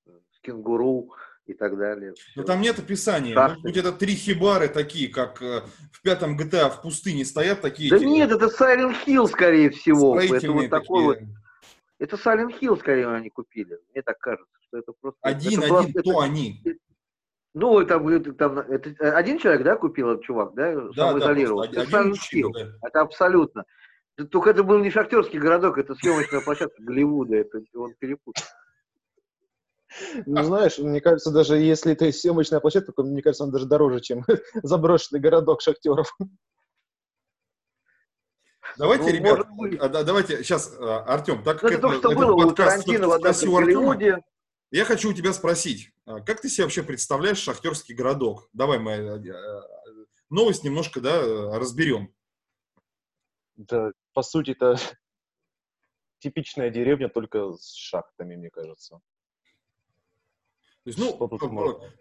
с 0.06 0.40
кенгуру 0.42 1.10
и 1.48 1.54
так 1.54 1.78
далее. 1.78 2.14
Но 2.36 2.44
там 2.44 2.62
нет 2.62 2.78
описания. 2.78 3.34
Шахты. 3.34 3.58
Может 3.60 3.64
быть, 3.64 3.78
это 3.78 3.92
три 3.92 4.14
хибары 4.14 4.68
такие, 4.68 5.10
как 5.10 5.42
э, 5.42 5.62
в 5.92 6.02
пятом 6.04 6.38
GTA 6.38 6.70
в 6.70 6.82
пустыне 6.82 7.26
стоят 7.26 7.62
такие. 7.62 7.90
Да 7.90 7.98
эти, 7.98 8.06
нет, 8.06 8.32
это 8.32 8.46
Silent 8.46 8.96
Hill, 9.08 9.28
скорее 9.28 9.72
всего. 9.72 10.20
Это 10.20 10.52
вот 10.52 10.70
такой 10.70 11.04
вот, 11.04 11.18
это 12.00 12.16
Silent 12.16 12.60
Hill, 12.60 12.78
скорее, 12.78 13.08
они 13.08 13.30
купили. 13.30 13.80
Мне 13.92 14.04
так 14.04 14.20
кажется, 14.20 14.54
что 14.68 14.78
это 14.78 14.94
просто... 15.02 15.20
Один, 15.22 15.64
это 15.64 15.80
один, 15.80 15.92
это- 15.92 16.02
кто 16.02 16.20
они? 16.20 16.62
Ну, 17.56 17.80
это, 17.80 17.96
это, 18.10 18.34
там, 18.34 18.58
это 18.58 19.16
один 19.16 19.38
человек, 19.38 19.64
да, 19.64 19.76
купил 19.76 20.10
этот 20.10 20.24
чувак, 20.24 20.56
да, 20.56 20.74
Да, 20.96 21.14
да, 21.14 21.36
просто 21.36 21.82
Это 21.82 21.82
один 21.82 22.10
мужчина, 22.10 22.48
Hill. 22.48 22.52
да. 22.54 22.88
Это 22.88 23.02
абсолютно. 23.02 23.66
Да 24.18 24.26
Только 24.26 24.52
это 24.52 24.64
был 24.64 24.80
не 24.80 24.92
шахтерский 24.92 25.40
городок, 25.40 25.78
это 25.78 25.96
съемочная 25.96 26.42
площадка 26.42 26.82
Голливуда, 26.82 27.38
это 27.38 27.60
он 27.76 27.96
перепутал. 27.96 28.44
Ну, 30.26 30.44
знаешь, 30.44 30.78
мне 30.80 31.02
кажется, 31.02 31.32
даже 31.32 31.58
если 31.58 31.94
это 31.94 32.12
съемочная 32.12 32.60
площадка, 32.60 32.92
то, 32.94 33.04
мне 33.04 33.22
кажется, 33.22 33.44
он 33.44 33.52
даже 33.52 33.66
дороже, 33.68 34.02
чем 34.02 34.24
заброшенный 34.64 35.20
городок 35.22 35.62
шахтеров. 35.62 36.16
Давайте, 38.78 39.04
Ну, 39.04 39.10
ребят, 39.12 39.48
быть. 39.52 39.80
а, 39.80 39.88
да, 39.90 40.04
давайте 40.04 40.44
сейчас, 40.44 40.76
Артем, 40.80 41.44
так 41.44 41.62
Ну, 41.62 41.70
как 41.70 41.72
это 41.78 41.82
то, 41.82 41.88
это- 41.90 41.98
что 42.00 42.12
этот 42.12 42.24
было 42.26 42.38
подкаст 42.38 42.58
Тарантино 42.86 43.08
в 43.08 43.12
всё-таки 43.12 43.16
одном 43.16 43.34
спроси 43.34 43.48
у 43.48 43.58
Артема, 43.90 44.24
я 44.72 44.86
хочу 44.86 45.10
у 45.12 45.14
тебя 45.14 45.34
спросить, 45.34 45.92
а 46.06 46.22
как 46.22 46.42
ты 46.42 46.50
себе 46.50 46.64
вообще 46.64 46.82
представляешь 46.82 47.38
шахтерский 47.38 47.94
городок? 47.94 48.50
Давай 48.54 48.80
мы 48.80 48.92
э, 48.94 49.20
э, 49.20 49.62
новость 50.32 50.64
немножко, 50.64 51.00
да, 51.02 51.60
разберем. 51.60 52.12
Да, 53.56 53.92
по 54.14 54.22
сути, 54.22 54.52
это 54.52 54.76
типичная 56.20 56.70
деревня, 56.70 57.10
только 57.10 57.54
с 57.54 57.74
шахтами, 57.74 58.36
мне 58.36 58.50
кажется. 58.50 59.02
То 60.84 60.90
есть, 60.90 61.00
ну, 61.00 61.16
как 61.16 61.40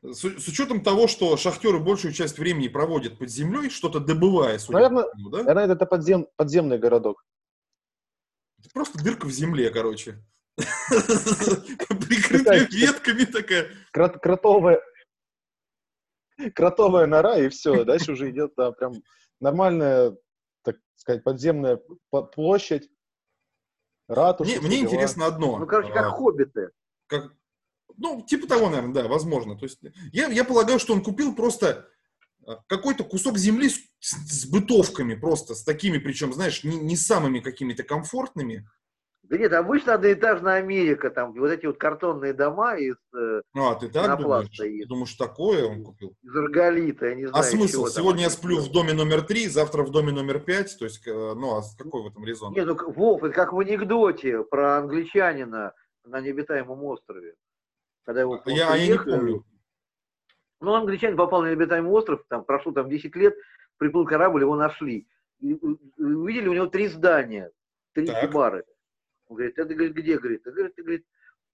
с, 0.02 0.25
с 0.25 0.49
учетом 0.49 0.83
того, 0.83 1.07
что 1.07 1.37
шахтеры 1.37 1.78
большую 1.78 2.12
часть 2.12 2.37
времени 2.37 2.66
проводят 2.66 3.16
под 3.16 3.31
землей, 3.31 3.71
что-то 3.71 4.00
добывая, 4.00 4.59
судя 4.59 4.78
Наверное, 4.78 5.04
по 5.04 5.11
всему, 5.11 5.31
да? 5.31 5.42
Наверное, 5.45 5.76
это 5.76 5.87
подзем, 5.87 6.26
подземный 6.35 6.78
городок. 6.78 7.25
Это 8.59 8.71
просто 8.71 9.02
дырка 9.02 9.26
в 9.26 9.31
земле, 9.31 9.71
короче. 9.71 10.25
Прикрытая 10.57 12.66
ветками 12.66 13.25
такая. 13.25 13.71
Крот- 13.92 14.19
кротовая, 14.19 14.83
кротовая 16.52 17.07
нора, 17.07 17.38
и 17.38 17.49
все. 17.50 17.85
Дальше 17.85 18.12
уже 18.12 18.31
идет 18.31 18.54
да, 18.57 18.73
прям 18.73 18.95
нормальная, 19.38 20.16
так 20.62 20.76
сказать, 20.95 21.25
подземная 21.25 21.81
площадь, 22.35 22.90
ратуша. 24.09 24.50
Мне, 24.50 24.61
мне 24.61 24.81
интересно 24.81 25.26
одно. 25.26 25.59
Ну, 25.59 25.66
короче, 25.66 25.92
как 25.92 26.07
А, 26.07 26.11
хоббиты. 26.11 26.71
как- 27.07 27.33
ну, 27.97 28.23
типа 28.23 28.47
того, 28.47 28.69
наверное, 28.71 29.02
да, 29.02 29.09
возможно. 29.09 29.57
То 29.59 29.64
есть 29.64 29.81
я, 30.12 30.28
я 30.28 30.45
полагаю, 30.45 30.78
что 30.78 30.95
он 30.95 31.02
купил 31.02 31.35
просто 31.35 31.88
а, 32.47 32.57
какой-то 32.66 33.04
кусок 33.04 33.38
земли 33.38 33.69
с, 33.69 33.81
с 34.00 34.47
бытовками 34.47 35.14
просто, 35.14 35.54
с 35.54 35.62
такими, 35.62 35.99
причем, 35.99 36.33
знаешь, 36.33 36.64
не, 36.64 36.76
не 36.76 36.97
самыми 36.97 37.40
какими-то 37.40 37.83
комфортными. 37.83 38.69
Да 39.22 39.38
нет, 39.38 39.52
обычно 39.52 39.94
одноэтажная 39.94 40.56
Америка, 40.56 41.08
там 41.08 41.32
вот 41.32 41.48
эти 41.48 41.64
вот 41.66 41.78
картонные 41.78 42.32
дома 42.32 42.76
из, 42.76 42.96
э, 43.14 43.42
Ну, 43.54 43.70
а 43.70 43.76
ты 43.76 43.88
так 43.88 44.20
думаешь? 44.20 44.48
Ты 44.56 44.84
думаешь, 44.86 45.14
такое 45.14 45.64
он 45.64 45.84
купил? 45.84 46.16
из 46.22 46.36
арголита, 46.36 47.06
я 47.06 47.14
не 47.14 47.26
знаю. 47.26 47.40
А 47.40 47.42
смысл? 47.44 47.84
там 47.84 47.92
Сегодня 47.92 48.22
я 48.22 48.30
сплю 48.30 48.58
в 48.58 48.70
доме 48.72 48.94
номер 48.94 49.22
три, 49.22 49.46
завтра 49.46 49.84
в 49.84 49.90
доме 49.90 50.12
номер 50.12 50.40
пять. 50.40 50.76
То 50.76 50.86
есть, 50.86 51.06
э, 51.06 51.10
ну, 51.12 51.56
а 51.56 51.62
какой 51.78 52.02
в 52.02 52.06
этом 52.08 52.24
резон? 52.24 52.52
Нет, 52.52 52.66
ну, 52.66 52.76
Вов, 52.92 53.22
это 53.22 53.32
как 53.32 53.52
в 53.52 53.60
анекдоте 53.60 54.42
про 54.42 54.78
англичанина 54.78 55.72
на 56.04 56.20
необитаемом 56.20 56.82
острове. 56.84 57.34
Когда 58.04 58.22
его 58.22 58.42
А 58.44 58.50
Я, 58.50 58.72
а 58.72 58.76
я 58.76 58.92
не 58.92 58.98
помню. 58.98 59.44
Ну, 60.60 60.74
англичанин 60.74 61.16
попал 61.16 61.42
на 61.42 61.48
необитаемый 61.48 61.92
остров, 61.92 62.24
там 62.28 62.44
прошло 62.44 62.72
там 62.72 62.88
10 62.88 63.14
лет, 63.16 63.34
приплыл 63.78 64.04
корабль, 64.04 64.42
его 64.42 64.56
нашли. 64.56 65.06
И, 65.40 65.54
увидели 65.54 66.48
у 66.48 66.54
него 66.54 66.66
три 66.66 66.88
здания, 66.88 67.50
три 67.94 68.06
Так. 68.06 68.32
Он 69.32 69.36
говорит, 69.36 69.58
это 69.58 69.74
говорит, 69.74 69.94
где? 69.94 70.18
Говорит, 70.18 70.42
это, 70.46 70.52
говорит, 70.52 70.74
говорит, 70.76 71.06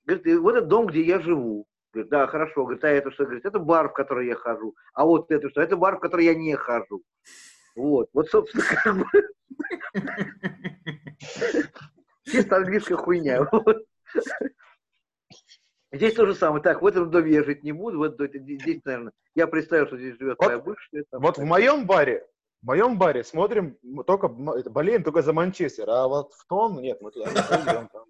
говорит, 0.04 0.26
«И 0.26 0.34
вот 0.36 0.56
этот 0.56 0.68
дом, 0.68 0.86
где 0.88 1.02
я 1.02 1.20
живу. 1.20 1.66
Говорит, 1.92 2.10
да, 2.10 2.26
хорошо. 2.26 2.64
Говорит, 2.64 2.82
а 2.84 2.88
это 2.88 3.12
что? 3.12 3.24
Говорит, 3.24 3.46
это 3.46 3.60
бар, 3.60 3.88
в 3.88 3.92
который 3.92 4.26
я 4.26 4.34
хожу. 4.34 4.74
А 4.94 5.04
вот 5.04 5.30
это 5.30 5.48
что? 5.48 5.60
Это 5.60 5.76
бар, 5.76 5.96
в 5.96 6.00
который 6.00 6.24
я 6.24 6.34
не 6.34 6.56
хожу. 6.56 7.02
Вот, 7.76 8.08
вот, 8.12 8.28
собственно, 8.28 8.64
как 8.82 8.96
бы 8.96 9.04
чисто 12.24 12.56
английская 12.56 12.96
хуйня. 12.96 13.48
Вот. 13.52 13.84
Здесь 15.92 16.14
то 16.14 16.26
же 16.26 16.34
самое. 16.34 16.62
Так, 16.62 16.82
в 16.82 16.86
этом 16.86 17.10
доме 17.10 17.32
я 17.32 17.44
жить 17.44 17.62
не 17.62 17.72
буду. 17.72 17.98
В 18.00 18.02
этом 18.02 18.26
здесь, 18.26 18.84
наверное, 18.84 19.12
я 19.34 19.46
представил, 19.46 19.86
что 19.86 19.96
здесь 19.96 20.18
живет 20.18 20.36
Вот- 20.38 20.44
твоя 20.46 20.58
бывшая. 20.58 21.04
там. 21.10 21.22
Вот 21.22 21.38
в 21.38 21.44
моем 21.44 21.86
баре, 21.86 22.26
в 22.62 22.66
моем 22.66 22.98
баре 22.98 23.22
смотрим 23.24 23.76
только, 24.06 24.26
это, 24.58 24.70
болеем 24.70 25.04
только 25.04 25.22
за 25.22 25.32
Манчестер, 25.32 25.88
а 25.90 26.08
вот 26.08 26.32
в 26.34 26.46
том, 26.46 26.80
нет, 26.80 27.00
мы 27.00 27.10
туда 27.10 27.30
не 27.30 27.34
пойдем. 27.48 27.88
там. 27.88 28.04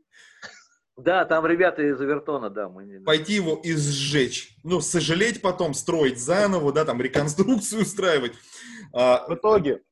Да, 0.96 1.24
там 1.26 1.46
ребята 1.46 1.82
из 1.82 2.00
Авертона, 2.00 2.50
да. 2.50 2.68
Мы 2.68 2.84
не- 2.84 3.00
Пойти 3.04 3.34
его 3.34 3.60
и 3.62 3.72
сжечь. 3.74 4.56
Ну, 4.64 4.80
сожалеть 4.80 5.40
потом, 5.42 5.74
строить 5.74 6.18
заново, 6.18 6.72
да, 6.72 6.84
там, 6.84 7.00
реконструкцию 7.00 7.82
устраивать. 7.82 8.32
А, 8.92 9.24
В 9.28 9.34
итоге, 9.34 9.82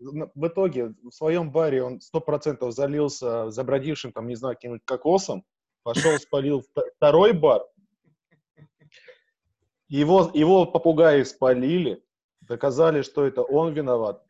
в 0.00 0.46
итоге 0.48 0.94
в 1.02 1.10
своем 1.12 1.52
баре 1.52 1.82
он 1.82 2.00
сто 2.00 2.20
процентов 2.20 2.72
залился 2.72 3.50
забродившим, 3.50 4.12
там, 4.12 4.26
не 4.26 4.34
знаю, 4.34 4.56
каким-нибудь 4.56 4.84
кокосом, 4.84 5.44
пошел, 5.82 6.18
спалил 6.18 6.60
вт- 6.60 6.88
второй 6.96 7.32
бар, 7.32 7.62
его, 9.88 10.30
его 10.34 10.66
попугаи 10.66 11.22
спалили, 11.24 12.02
доказали, 12.50 13.02
что 13.02 13.24
это 13.24 13.42
он 13.42 13.72
виноват. 13.72 14.24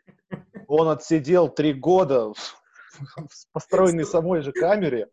Он 0.68 0.88
отсидел 0.88 1.48
три 1.48 1.72
года 1.72 2.34
в, 2.34 2.36
в 2.36 3.48
построенной 3.52 4.04
самой 4.04 4.42
же 4.42 4.52
камере. 4.52 5.08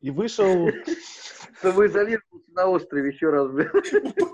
И 0.00 0.10
вышел 0.10 0.70
Самоизолировался 1.60 2.50
на 2.52 2.66
острове 2.66 3.10
еще 3.10 3.28
раз. 3.28 3.50
блин. 3.50 3.70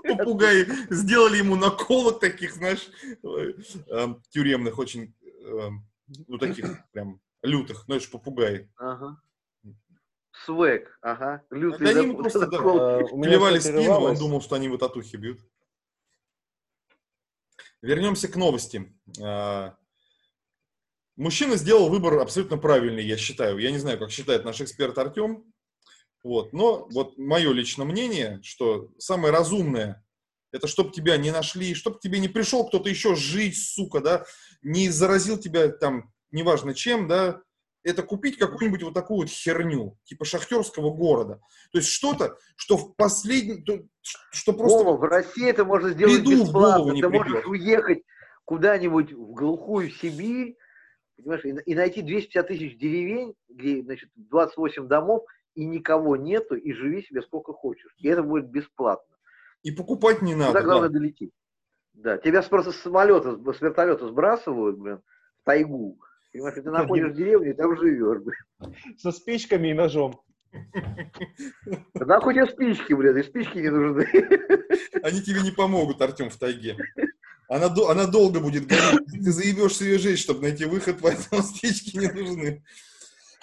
попугаи 0.03 0.65
сделали 0.89 1.37
ему 1.37 1.55
наколок 1.55 2.19
таких, 2.19 2.53
знаешь, 2.53 2.89
э, 3.23 3.53
эм, 3.89 4.21
тюремных, 4.29 4.79
очень, 4.79 5.13
эм, 5.45 5.85
ну, 6.27 6.37
таких 6.37 6.65
прям 6.91 7.19
лютых, 7.43 7.83
знаешь, 7.85 8.09
попугаи. 8.09 8.69
Ага. 8.77 9.21
Свек, 10.45 10.97
ага. 11.01 11.43
Лютый 11.49 11.85
Да 11.85 11.89
они 11.91 12.07
ему 12.07 12.17
просто, 12.17 12.47
да, 12.47 12.57
Клевали 12.57 13.59
всё 13.59 13.69
спину, 13.77 13.99
он 13.99 14.15
думал, 14.15 14.41
что 14.41 14.55
они 14.55 14.65
его 14.65 14.77
татухи 14.77 15.15
бьют. 15.15 15.39
Вернемся 17.81 18.27
к 18.27 18.35
новости. 18.35 18.93
А, 19.21 19.75
Мужчина 21.17 21.55
сделал 21.55 21.89
выбор 21.89 22.19
абсолютно 22.19 22.57
правильный, 22.57 23.05
я 23.05 23.17
считаю. 23.17 23.59
Я 23.59 23.71
не 23.71 23.77
знаю, 23.77 23.99
как 23.99 24.11
считает 24.11 24.45
наш 24.45 24.61
эксперт 24.61 24.97
Артем. 24.97 25.43
Вот. 26.23 26.53
Но 26.53 26.87
вот 26.91 27.17
мое 27.17 27.51
личное 27.51 27.85
мнение, 27.85 28.39
что 28.43 28.89
самое 28.97 29.33
разумное, 29.33 30.05
это 30.51 30.67
чтобы 30.67 30.91
тебя 30.91 31.17
не 31.17 31.31
нашли, 31.31 31.73
чтобы 31.75 31.97
к 31.97 32.01
тебе 32.01 32.19
не 32.19 32.27
пришел 32.27 32.67
кто-то 32.67 32.89
еще 32.89 33.15
жить, 33.15 33.57
сука, 33.57 33.99
да, 33.99 34.25
не 34.61 34.89
заразил 34.89 35.37
тебя 35.37 35.69
там, 35.69 36.11
неважно 36.31 36.73
чем, 36.73 37.07
да, 37.07 37.41
это 37.83 38.03
купить 38.03 38.37
какую-нибудь 38.37 38.83
вот 38.83 38.93
такую 38.93 39.21
вот 39.21 39.29
херню, 39.29 39.97
типа 40.03 40.25
шахтерского 40.25 40.91
города. 40.91 41.41
То 41.71 41.79
есть 41.79 41.89
что-то, 41.89 42.37
что 42.55 42.77
в 42.77 42.95
последний, 42.95 43.61
то- 43.63 43.83
что 44.01 44.53
просто... 44.53 44.83
Вова, 44.83 44.97
в 44.97 45.03
России 45.03 45.49
это 45.49 45.65
можно 45.65 45.89
сделать 45.89 46.21
бесплатно. 46.21 46.93
Ты 46.93 47.09
можешь 47.09 47.43
придет. 47.43 47.47
уехать 47.47 48.03
куда-нибудь 48.45 49.13
в 49.13 49.31
глухую 49.33 49.89
Сибирь, 49.91 50.57
понимаешь, 51.17 51.45
и, 51.45 51.71
и 51.71 51.75
найти 51.75 52.01
250 52.01 52.47
тысяч 52.47 52.77
деревень, 52.77 53.33
где, 53.49 53.81
значит, 53.81 54.09
28 54.15 54.87
домов, 54.87 55.23
и 55.55 55.65
никого 55.65 56.15
нету, 56.15 56.55
и 56.55 56.73
живи 56.73 57.03
себе 57.03 57.21
сколько 57.21 57.53
хочешь. 57.53 57.93
И 57.97 58.07
это 58.07 58.23
будет 58.23 58.49
бесплатно. 58.49 59.15
И 59.63 59.71
покупать 59.71 60.21
не 60.21 60.33
надо. 60.33 60.53
Туда 60.53 60.61
главное 60.61 60.89
да. 60.89 60.99
долететь. 60.99 61.31
Да, 61.93 62.17
тебя 62.17 62.41
просто 62.41 62.71
с 62.71 62.77
самолета, 62.77 63.35
с 63.35 63.61
вертолета 63.61 64.07
сбрасывают, 64.07 64.77
блин, 64.77 65.01
в 65.41 65.43
тайгу. 65.43 65.99
Понимаешь, 66.31 66.57
и 66.57 66.61
ты 66.61 66.71
находишь 66.71 67.13
деревню, 67.13 67.51
и 67.51 67.53
там 67.53 67.77
живешь, 67.77 68.21
со 68.97 69.11
спичками 69.11 69.69
и 69.69 69.73
ножом. 69.73 70.21
Да 71.93 72.05
нахуй 72.05 72.33
тебе 72.33 72.45
спички, 72.47 72.93
блин, 72.93 73.17
и 73.17 73.23
спички 73.23 73.57
не 73.57 73.69
нужны. 73.69 74.05
Они 75.03 75.21
тебе 75.21 75.41
не 75.41 75.51
помогут, 75.51 76.01
Артем, 76.01 76.29
в 76.29 76.37
тайге. 76.37 76.77
Она, 77.47 77.67
она 77.89 78.05
долго 78.07 78.39
будет 78.39 78.65
гореть. 78.65 79.05
Ты 79.11 79.31
заебешь 79.31 79.75
себе 79.75 79.97
жизнь, 79.97 80.21
чтобы 80.21 80.41
найти 80.41 80.65
выход, 80.65 80.97
поэтому 81.01 81.41
стечки 81.41 81.97
не 81.97 82.07
нужны. 82.07 82.63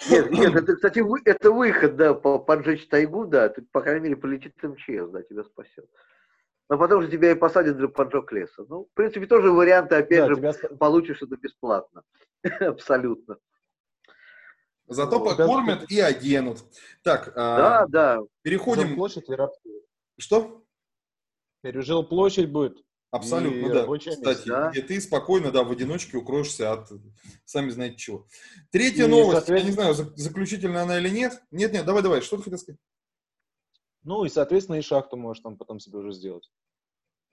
Нет, 0.09 0.31
нет, 0.31 0.55
это, 0.55 0.75
кстати, 0.75 0.99
вы- 0.99 1.21
это 1.25 1.51
выход, 1.51 1.95
да, 1.97 2.13
по- 2.13 2.39
поджечь 2.39 2.87
тайгу, 2.87 3.25
да, 3.25 3.49
ты, 3.49 3.63
по 3.63 3.81
крайней 3.81 4.01
мере, 4.01 4.15
полетит 4.15 4.53
МЧС, 4.63 5.09
да, 5.11 5.23
тебя 5.23 5.43
спасет. 5.43 5.89
Но 6.69 6.77
потом 6.77 7.01
же 7.01 7.09
тебя 7.09 7.31
и 7.31 7.35
посадят 7.35 7.77
за 7.77 7.87
поджог 7.87 8.31
леса. 8.31 8.63
Ну, 8.69 8.85
в 8.85 8.93
принципе, 8.93 9.25
тоже 9.25 9.51
варианты, 9.51 9.95
опять 9.95 10.27
Да, 10.27 10.27
же, 10.29 10.35
тебя 10.35 10.77
получишь 10.77 11.21
это 11.21 11.35
бесплатно. 11.35 12.03
Абсолютно. 12.59 13.37
Зато 14.87 15.19
Ну, 15.19 15.25
покормят 15.25 15.91
и 15.91 15.99
оденут. 15.99 16.63
Так, 17.03 17.33
Да, 17.35 17.81
а, 17.81 17.87
да. 17.87 18.19
переходим... 18.43 18.87
Жилплощадь 18.89 19.29
и. 19.29 19.81
Что? 20.17 20.63
Теперь 21.61 21.81
жилплощадь 21.81 22.49
будет. 22.51 22.77
Абсолютно, 23.11 23.65
И 23.65 23.69
да. 23.69 24.11
Кстати, 24.11 24.47
да. 24.47 24.69
где 24.69 24.83
ты 24.83 25.01
спокойно, 25.01 25.51
да, 25.51 25.63
в 25.63 25.71
одиночке 25.71 26.17
укроешься 26.17 26.71
от 26.71 26.89
сами 27.45 27.69
знаете 27.69 27.97
чего. 27.97 28.27
Третья 28.71 29.05
И, 29.05 29.07
новость, 29.07 29.33
я 29.33 29.39
соответственно- 29.39 29.69
не 29.69 29.73
знаю, 29.73 29.95
зак- 29.95 30.15
заключительная 30.15 30.83
она 30.83 30.99
или 30.99 31.09
нет. 31.09 31.41
Нет, 31.49 31.73
нет, 31.73 31.85
давай, 31.85 32.03
давай, 32.03 32.21
что 32.21 32.37
ты 32.37 32.43
хотел 32.43 32.59
сказать? 32.59 32.79
Ну 34.03 34.25
и, 34.25 34.29
соответственно, 34.29 34.77
и 34.77 34.81
шахту 34.81 35.17
можешь 35.17 35.41
там 35.41 35.57
потом 35.57 35.79
себе 35.79 35.97
уже 35.97 36.13
сделать. 36.13 36.49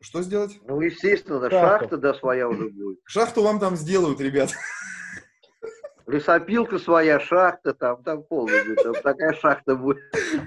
Что 0.00 0.22
сделать? 0.22 0.58
Ну, 0.66 0.80
естественно, 0.80 1.50
Шахта. 1.50 1.78
шахта, 1.80 1.96
да, 1.96 2.14
своя 2.14 2.48
уже 2.48 2.68
будет. 2.68 3.00
Шахту 3.04 3.42
вам 3.42 3.58
там 3.58 3.76
сделают, 3.76 4.20
ребят. 4.20 4.50
Лесопилка 6.06 6.78
своя, 6.78 7.18
шахта, 7.18 7.74
там, 7.74 8.02
там 8.04 8.22
полная 8.22 8.64
будет. 8.64 8.82
Там 8.82 8.94
такая 9.02 9.32
шахта 9.32 9.74
будет. 9.74 9.98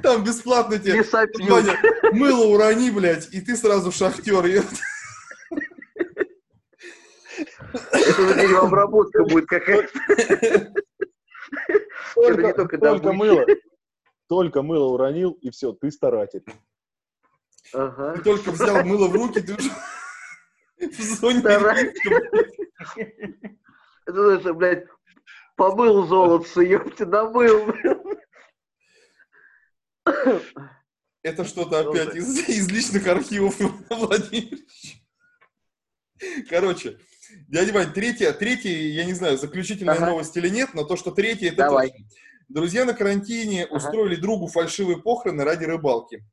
Там 0.02 0.24
бесплатно 0.24 0.78
тебе, 0.80 1.00
Лесопилка. 1.00 1.52
Ваня, 1.52 1.78
мыло 2.14 2.46
урони, 2.46 2.92
блядь, 2.92 3.34
и 3.34 3.42
ты 3.42 3.58
сразу 3.58 3.92
шахтер. 3.92 4.46
ёпта. 4.46 4.76
Это 7.92 8.22
уже 8.22 8.36
деревообработка 8.36 9.24
будет 9.24 9.48
какая-то. 9.48 10.74
Только 12.16 12.54
только 12.54 12.78
добыча. 12.78 13.14
мыло. 13.14 13.46
Только 14.28 14.62
мыло 14.62 14.94
уронил, 14.94 15.32
и 15.42 15.50
все, 15.50 15.74
ты 15.74 15.92
старатель. 15.92 16.44
Ага. 17.74 18.14
Ты 18.16 18.22
только 18.24 18.52
взял 18.52 18.84
мыло 18.84 19.08
в 19.08 19.14
руки, 19.16 19.42
ты 19.42 19.56
уже 19.56 19.70
в 20.80 21.02
зоне. 21.02 21.42
Это, 24.06 24.40
знаешь, 24.40 24.56
блядь, 24.56 24.86
помыл 25.56 26.08
золотце, 26.08 26.62
ёпте, 26.62 27.06
намыл. 27.06 27.74
Это 31.22 31.44
что-то 31.44 31.80
опять 31.82 32.16
из, 32.16 32.50
из 32.50 32.70
личных 32.70 33.06
архивов 33.08 33.60
Владимирович. 33.90 35.04
Короче, 36.50 36.98
дядя 37.48 37.74
Вань, 37.74 37.94
третья, 37.94 38.32
третья, 38.34 38.72
я 38.72 39.06
не 39.06 39.14
знаю, 39.14 39.38
заключительная 39.38 39.96
Ага. 39.96 40.08
новость 40.08 40.36
или 40.38 40.50
нет, 40.50 40.74
но 40.74 40.84
то, 40.84 40.96
что 40.96 41.12
третья, 41.12 41.50
это 41.50 41.58
Давай. 41.58 41.90
точно. 41.90 42.06
Друзья 42.48 42.86
на 42.86 42.94
карантине 42.94 43.66
Ага. 43.66 43.76
устроили 43.76 44.16
другу 44.16 44.48
фальшивые 44.48 44.98
похороны 45.02 45.44
ради 45.44 45.66
рыбалки. 45.66 46.24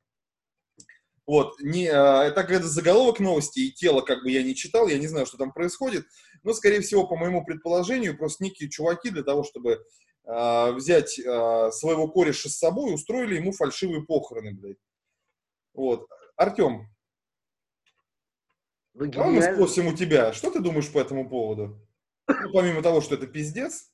Вот, 1.27 1.59
не, 1.61 1.89
а, 1.89 2.23
это 2.25 2.43
как 2.43 2.53
это 2.53 2.69
заголовок 2.69 3.19
новости, 3.19 3.61
и 3.61 3.73
тело 3.73 4.01
как 4.01 4.23
бы 4.23 4.31
я 4.31 4.45
не 4.45 4.55
читал, 4.55 4.87
я 4.87 4.99
не 4.99 5.09
знаю, 5.09 5.27
что 5.27 5.37
там 5.37 5.53
происходит, 5.53 6.07
но, 6.45 6.53
скорее 6.53 6.81
всего, 6.81 7.07
по 7.07 7.17
моему 7.17 7.45
предположению, 7.45 8.17
просто 8.17 8.45
некие 8.45 8.71
чуваки 8.71 9.11
для 9.11 9.25
того, 9.25 9.43
чтобы 9.43 9.85
а, 10.25 10.71
взять 10.71 11.19
а, 11.19 11.73
своего 11.73 12.09
кореша 12.09 12.49
с 12.49 12.59
собой, 12.59 12.95
устроили 12.95 13.35
ему 13.35 13.51
фальшивые 13.51 14.05
похороны, 14.05 14.55
блядь. 14.55 14.79
Вот. 15.75 16.09
Артем, 16.37 16.89
Ну, 18.95 19.07
давай 19.07 19.33
мы 19.33 19.43
спросим 19.43 19.89
у 19.89 19.97
тебя, 19.97 20.33
что 20.33 20.51
ты 20.51 20.61
думаешь 20.61 20.91
по 20.93 20.99
этому 20.99 21.29
поводу? 21.29 21.81
Ну, 22.29 22.53
помимо 22.53 22.83
того, 22.83 23.01
что 23.01 23.17
это 23.17 23.27
пиздец. 23.27 23.93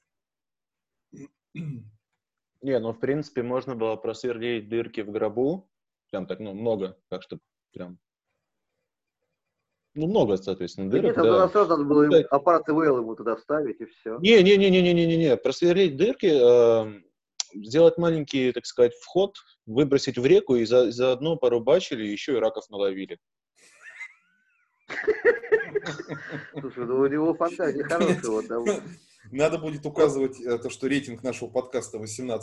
Не, 1.54 2.78
ну, 2.78 2.92
в 2.92 3.00
принципе, 3.00 3.42
можно 3.42 3.74
было 3.74 3.96
просверлить 3.96 4.68
дырки 4.68 5.00
в 5.00 5.10
гробу. 5.10 5.68
Прям 6.12 6.26
так, 6.26 6.40
ну, 6.40 6.52
много, 6.52 6.98
так 7.08 7.22
что 7.22 7.38
прям... 7.72 7.98
Ну, 9.94 10.06
много, 10.06 10.36
соответственно, 10.36 10.90
дырок, 10.90 11.04
нет, 11.04 11.16
да. 11.16 11.48
сразу 11.48 11.70
надо 11.70 11.84
было 11.84 12.02
им 12.04 12.26
аппарат 12.30 12.68
ИВЛ 12.68 12.98
ему 12.98 13.16
туда 13.16 13.34
вставить, 13.36 13.80
и 13.80 13.86
все. 13.86 14.18
Не-не-не-не-не-не-не, 14.18 15.38
просверлить 15.38 15.96
дырки, 15.96 16.26
эм, 16.26 17.02
сделать 17.54 17.96
маленький, 17.96 18.52
так 18.52 18.66
сказать, 18.66 18.92
вход, 19.00 19.36
выбросить 19.64 20.18
в 20.18 20.26
реку 20.26 20.56
и 20.56 20.66
за, 20.66 20.90
заодно 20.90 21.36
порубачили, 21.36 22.04
еще 22.04 22.32
и 22.34 22.40
раков 22.40 22.68
наловили. 22.68 23.18
Слушай, 26.60 26.84
ну 26.84 26.98
у 26.98 27.06
него 27.06 27.32
фантазия 27.32 27.84
хорошая. 27.84 28.82
Надо 29.30 29.58
будет 29.58 29.86
указывать 29.86 30.40
э, 30.40 30.58
то, 30.58 30.68
что 30.68 30.88
рейтинг 30.88 31.22
нашего 31.22 31.48
подкаста 31.48 31.98
18+, 31.98 32.40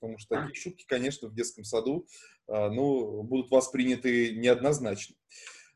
потому 0.00 0.18
что 0.18 0.36
такие 0.36 0.54
шутки, 0.54 0.84
конечно, 0.86 1.28
в 1.28 1.34
детском 1.34 1.64
саду, 1.64 2.06
а, 2.46 2.70
ну, 2.70 3.22
будут 3.22 3.50
восприняты 3.50 4.36
неоднозначно. 4.36 5.16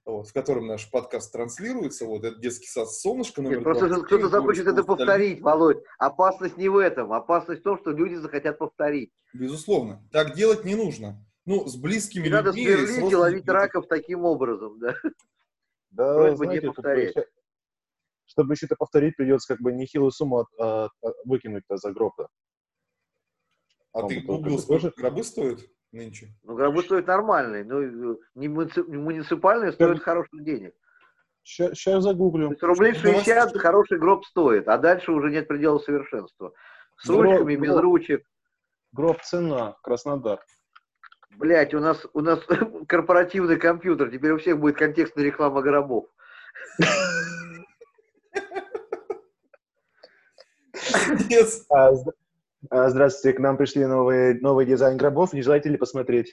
Вот, 0.05 0.29
в 0.29 0.33
котором 0.33 0.67
наш 0.67 0.91
подкаст 0.91 1.33
транслируется, 1.33 2.07
вот, 2.07 2.25
это 2.25 2.38
детский 2.38 2.67
сад 2.67 2.91
«Солнышко» 2.91 3.41
номер 3.41 3.59
Нет, 3.59 3.65
просто 3.65 3.87
же 3.87 3.95
27, 3.95 4.07
кто-то 4.07 4.29
захочет 4.29 4.67
это 4.67 4.83
повторить, 4.83 5.41
Володь. 5.41 5.79
Опасность 5.99 6.57
не 6.57 6.69
в 6.69 6.77
этом. 6.77 7.12
Опасность 7.12 7.61
в 7.61 7.65
том, 7.65 7.79
что 7.79 7.93
люди 7.93 8.17
захотят 8.17 8.59
повторить. 8.59 9.12
Безусловно. 9.33 10.05
Так 10.11 10.35
делать 10.35 10.65
не 10.65 10.75
нужно. 10.75 11.25
Ну, 11.47 11.67
с 11.67 11.77
близкими 11.77 12.25
Не 12.25 12.31
надо 12.31 12.51
людьми... 12.51 12.67
с 12.67 12.91
сверлить 12.91 13.12
и 13.12 13.17
ловить 13.17 13.49
раков 13.49 13.87
таким 13.88 14.25
образом, 14.25 14.79
да. 14.81 14.95
Да, 15.91 16.15
Просьба 16.15 16.47
не 16.47 16.59
знаете, 16.59 16.67
бы 16.69 16.73
повторять. 16.73 17.11
еще- 17.11 17.27
чтобы 18.33 18.55
еще 18.55 18.66
это 18.66 18.77
повторить, 18.77 19.16
придется 19.16 19.55
как 19.55 19.62
бы 19.62 19.73
нехилую 19.73 20.11
сумму 20.11 20.40
от- 20.40 20.49
а, 20.61 20.88
а, 21.03 21.09
выкинуть-то 21.25 21.77
за 21.77 21.92
гроб-то. 21.92 22.29
А 23.92 24.01
Он 24.01 24.09
ты 24.09 24.21
сколько 24.23 24.51
тоже- 24.66 24.92
гробы 24.97 25.23
стоят 25.23 25.61
нынче? 25.92 26.29
Ну, 26.42 26.55
гробы 26.55 26.83
стоят 26.83 27.07
нормальные, 27.07 27.64
но 27.64 27.83
э, 27.83 28.16
не 28.35 28.49
муници- 28.49 28.85
не 28.88 28.97
муниципальные 28.97 29.73
стоят 29.73 30.01
хороших 30.03 30.42
денег. 30.42 30.75
Сейчас 31.45 31.79
То 31.85 32.01
загуглю. 32.01 32.51
есть 32.51 32.62
рублей 32.62 32.95
Что, 32.95 33.09
у 33.11 33.12
вас 33.12 33.21
60 33.25 33.51
что- 33.51 33.59
хороший 33.59 33.99
гроб 33.99 34.25
стоит, 34.25 34.66
а 34.68 34.79
дальше 34.79 35.12
уже 35.12 35.31
нет 35.31 35.47
предела 35.49 35.79
совершенства. 35.79 36.53
С 36.99 37.09
Гроб- 37.09 37.23
ручками, 37.25 37.57
без 37.57 37.71
гроб. 37.73 37.83
ручек. 37.83 38.25
Гроб 38.92 39.21
цена, 39.23 39.77
Краснодар. 39.83 40.40
Блять, 41.37 41.75
у 41.75 41.81
нас, 41.81 42.07
у 42.14 42.21
нас 42.21 42.40
корпоративный 42.88 43.57
компьютер, 43.59 44.11
теперь 44.11 44.33
у 44.33 44.38
всех 44.38 44.59
будет 44.61 44.77
контекстная 44.77 45.25
реклама 45.25 45.61
гробов. 45.62 46.07
Yes. 51.12 51.64
А, 51.70 51.92
а, 52.70 52.90
здравствуйте, 52.90 53.37
к 53.37 53.40
нам 53.40 53.57
пришли 53.57 53.85
новые, 53.87 54.35
новый 54.40 54.66
дизайн 54.66 54.96
гробов. 54.96 55.33
Не 55.33 55.42
желаете 55.42 55.68
ли 55.68 55.77
посмотреть? 55.77 56.33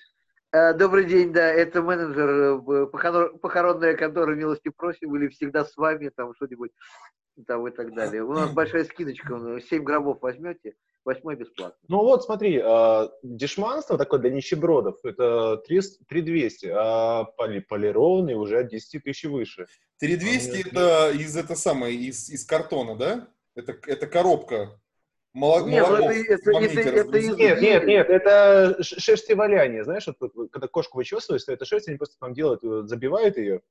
Э, 0.52 0.74
Добрый 0.74 1.06
день, 1.06 1.34
да, 1.34 1.48
это 1.48 1.82
менеджер 1.82 2.60
э, 2.68 2.88
похоронная 2.88 3.96
контора 3.96 4.36
«Милости 4.36 4.70
просим» 4.70 5.16
или 5.16 5.28
«Всегда 5.28 5.66
с 5.66 5.76
вами», 5.78 6.10
там 6.16 6.34
что-нибудь 6.36 6.72
там 7.48 7.68
и 7.68 7.72
так 7.72 7.94
далее. 7.94 8.24
У 8.24 8.34
нас 8.34 8.52
большая 8.52 8.84
скидочка, 8.86 9.36
ну, 9.36 9.60
7 9.60 9.84
гробов 9.84 10.22
возьмете, 10.22 10.74
восьмой 11.06 11.36
бесплатно. 11.36 11.78
Ну 11.88 12.00
вот, 12.00 12.24
смотри, 12.24 12.60
а, 12.64 13.10
дешманство 13.24 13.98
такое 13.98 14.20
для 14.20 14.30
нищебродов, 14.32 14.98
это 15.04 15.58
300 15.68 16.06
3200, 16.06 16.68
а 16.68 17.26
поли- 17.38 17.62
полированный 17.62 18.36
уже 18.36 18.60
от 18.60 18.70
10 18.70 19.04
тысяч 19.04 19.24
выше. 19.26 19.68
3200 20.00 20.58
Нет, 20.58 20.68
это 20.68 21.12
из 21.12 21.38
это 21.38 21.56
самое, 21.56 21.96
из, 21.96 22.30
из 22.30 22.46
картона, 22.46 22.96
да? 22.96 23.28
Это, 23.60 23.78
это 23.88 24.08
коробка. 24.08 24.80
Моло- 25.34 25.68
Нет, 25.68 25.86
ну 25.88 25.94
молоков 25.98 26.12
это- 26.12 26.42
это- 26.42 26.80
это- 26.80 27.00
это 27.02 27.20
Нет, 27.38 27.62
нет, 27.62 27.86
нет, 27.86 28.10
это 28.10 28.78
шерстеваляние, 28.82 29.84
знаешь, 29.84 30.08
вот, 30.08 30.50
когда 30.52 30.68
кошку 30.68 30.98
вычесывают, 30.98 31.46
то 31.46 31.54
это 31.54 31.66
шерсть, 31.66 31.88
они 31.88 31.98
просто 31.98 32.18
там 32.20 32.34
делают, 32.34 32.64
э, 32.64 32.82
забивают 32.86 33.38
ее, 33.38 33.62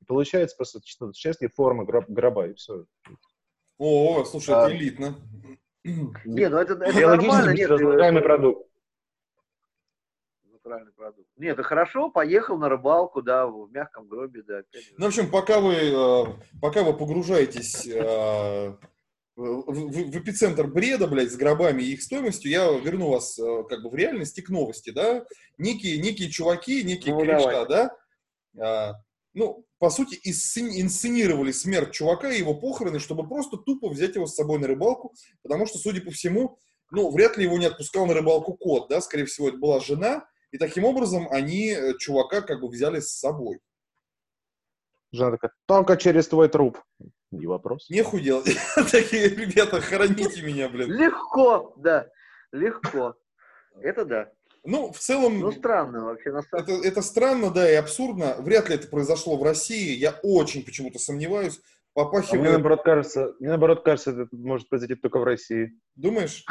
и 0.00 0.04
получается 0.06 0.56
просто 0.56 0.80
что-то 0.84 1.12
шерсть 1.12 1.42
и 1.42 1.48
форма 1.48 1.84
гроб- 1.84 2.06
гроба, 2.08 2.46
и 2.48 2.54
все. 2.54 2.86
О, 3.76 4.24
слушай, 4.24 4.54
А. 4.54 4.66
это 4.66 4.74
элитно. 4.76 5.14
Не, 5.84 6.48
ну 6.48 6.56
это, 6.56 6.72
это 6.72 7.00
нормально, 7.06 7.50
нет. 7.50 7.68
бесразлагаемый 7.68 8.22
э, 8.22 8.24
продукт. 8.24 8.68
Натуральный 10.50 10.92
продукт. 10.92 11.28
Нет, 11.36 11.52
это 11.58 11.62
хорошо, 11.62 12.08
поехал 12.10 12.56
на 12.56 12.70
рыбалку, 12.70 13.20
да, 13.20 13.46
в 13.46 13.70
мягком 13.70 14.08
гробе, 14.08 14.42
да. 14.42 14.58
опять. 14.60 14.90
Ну, 14.96 15.04
в 15.04 15.08
общем, 15.08 15.30
пока 15.30 15.60
вы, 15.60 15.74
э, 15.74 16.24
пока 16.62 16.82
вы 16.82 16.94
погружаетесь 16.96 17.86
э, 17.86 18.74
в, 19.36 19.72
в- 19.72 20.10
в 20.12 20.18
эпицентр 20.18 20.66
бреда, 20.66 21.06
блядь, 21.08 21.32
с 21.32 21.36
гробами 21.36 21.82
и 21.82 21.92
их 21.92 22.02
стоимостью, 22.02 22.50
я 22.50 22.70
верну 22.70 23.10
вас 23.10 23.38
э, 23.38 23.64
как 23.68 23.82
бы 23.82 23.90
в 23.90 23.94
реальность 23.94 24.38
и 24.38 24.42
к 24.42 24.48
новости, 24.48 24.90
да? 24.90 25.24
Некие, 25.58 25.98
некие 25.98 26.30
чуваки, 26.30 26.84
некие 26.84 27.14
Ну, 27.14 27.20
кореша, 27.20 27.66
да? 27.66 27.96
А, 28.58 28.92
ну, 29.32 29.64
по 29.78 29.90
сути, 29.90 30.18
инсценировали 30.22 31.50
смерть 31.50 31.92
чувака 31.92 32.32
и 32.32 32.38
его 32.38 32.54
похороны, 32.54 33.00
чтобы 33.00 33.28
просто 33.28 33.56
тупо 33.56 33.88
взять 33.88 34.14
его 34.14 34.26
с 34.26 34.34
собой 34.36 34.60
на 34.60 34.68
рыбалку, 34.68 35.12
потому 35.42 35.66
что, 35.66 35.78
судя 35.78 36.00
по 36.00 36.12
всему, 36.12 36.58
ну, 36.92 37.10
вряд 37.10 37.36
ли 37.36 37.44
его 37.44 37.58
не 37.58 37.66
отпускал 37.66 38.06
на 38.06 38.14
рыбалку 38.14 38.54
кот, 38.54 38.88
да, 38.88 39.00
скорее 39.00 39.24
всего, 39.24 39.48
это 39.48 39.58
была 39.58 39.80
жена, 39.80 40.26
и 40.52 40.58
таким 40.58 40.84
образом 40.84 41.26
они 41.30 41.70
э, 41.70 41.94
чувака 41.98 42.40
как 42.40 42.60
бы 42.60 42.68
взяли 42.68 43.00
с 43.00 43.08
собой. 43.18 43.58
Жена 45.10 45.32
такая, 45.32 45.50
только 45.66 45.96
через 45.96 46.28
твой 46.28 46.48
труп. 46.48 46.80
Не 47.38 47.46
вопрос. 47.46 47.90
Нехуй 47.90 48.20
делать. 48.20 48.56
Такие 48.90 49.28
ребята, 49.28 49.80
хороните 49.80 50.42
меня, 50.42 50.68
блин. 50.68 50.90
Легко, 50.90 51.74
да, 51.76 52.08
легко. 52.52 53.14
Это 53.80 54.04
да. 54.04 54.30
Ну, 54.64 54.92
в 54.92 54.98
целом, 54.98 55.40
Ну, 55.40 55.52
странно 55.52 56.04
вообще. 56.04 56.32
На 56.32 56.42
самом... 56.42 56.64
это, 56.64 56.72
это 56.72 57.02
странно, 57.02 57.50
да, 57.50 57.70
и 57.70 57.74
абсурдно. 57.74 58.36
Вряд 58.38 58.70
ли 58.70 58.76
это 58.76 58.88
произошло 58.88 59.36
в 59.36 59.42
России. 59.42 59.94
Я 59.94 60.18
очень 60.22 60.64
почему-то 60.64 60.98
сомневаюсь. 60.98 61.60
А 61.94 62.00
мне 62.00 62.10
Попахивает... 62.10 62.52
наоборот 62.52 62.82
кажется, 62.82 63.34
мне 63.38 63.50
наоборот 63.50 63.84
кажется, 63.84 64.10
это 64.10 64.28
может 64.32 64.68
произойти 64.68 64.94
только 64.94 65.18
в 65.18 65.24
России. 65.24 65.78
Думаешь? 65.94 66.44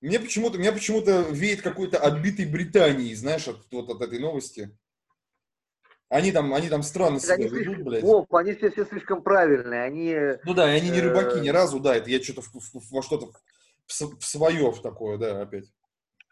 Мне 0.00 0.20
почему-то, 0.20 0.58
меня 0.58 0.70
почему-то 0.70 1.22
веет 1.30 1.62
какой-то 1.62 1.98
отбитой 1.98 2.44
Британией, 2.44 3.14
знаешь, 3.14 3.48
от, 3.48 3.66
вот 3.72 3.88
от 3.88 4.02
этой 4.02 4.18
новости. 4.18 4.76
Они 6.14 6.30
там, 6.30 6.54
они 6.54 6.68
там 6.68 6.84
странно 6.84 7.18
себя 7.18 7.34
Они 7.34 7.44
ведут, 7.46 7.64
слишком- 7.64 7.84
блядь. 7.86 8.02
Вов, 8.04 8.32
они 8.34 8.54
все, 8.54 8.70
все 8.70 8.84
слишком 8.84 9.20
правильные. 9.20 9.82
Они... 9.82 10.16
Ну 10.44 10.54
да, 10.54 10.72
и 10.72 10.78
они 10.78 10.90
не 10.90 11.00
рыбаки 11.00 11.38
э, 11.38 11.40
ни 11.40 11.48
разу, 11.48 11.80
да, 11.80 11.96
это 11.96 12.08
я 12.08 12.22
что-то 12.22 12.42
во 12.92 13.02
что-то 13.02 13.32
в, 13.88 14.18
в 14.20 14.24
свое 14.24 14.70
в 14.70 14.80
такое, 14.80 15.18
да, 15.18 15.42
опять. 15.42 15.64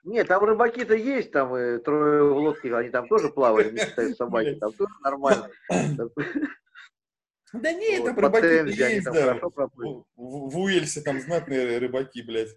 Нет, 0.05 0.29
там 0.29 0.45
рыбаки-то 0.45 0.95
есть, 0.95 1.33
там 1.33 1.57
и 1.57 1.79
трое 1.79 2.23
в 2.23 2.37
лодке, 2.37 2.73
они 2.77 2.91
там 2.91 3.09
тоже 3.09 3.29
плавали, 3.31 3.73
не 3.73 3.79
считая 3.79 4.15
собаки, 4.15 4.55
там 4.55 4.73
тоже 4.73 4.95
нормально. 5.03 5.51
Да 7.53 7.73
нет, 7.73 8.03
Вот, 8.03 8.15
там 8.15 8.19
рыбаки 8.21 8.71
есть, 8.71 9.05
да. 9.05 9.35
В, 10.15 10.59
Уэльсе 10.59 11.01
там 11.01 11.21
знатные 11.21 11.79
рыбаки, 11.79 12.23
блядь. 12.23 12.57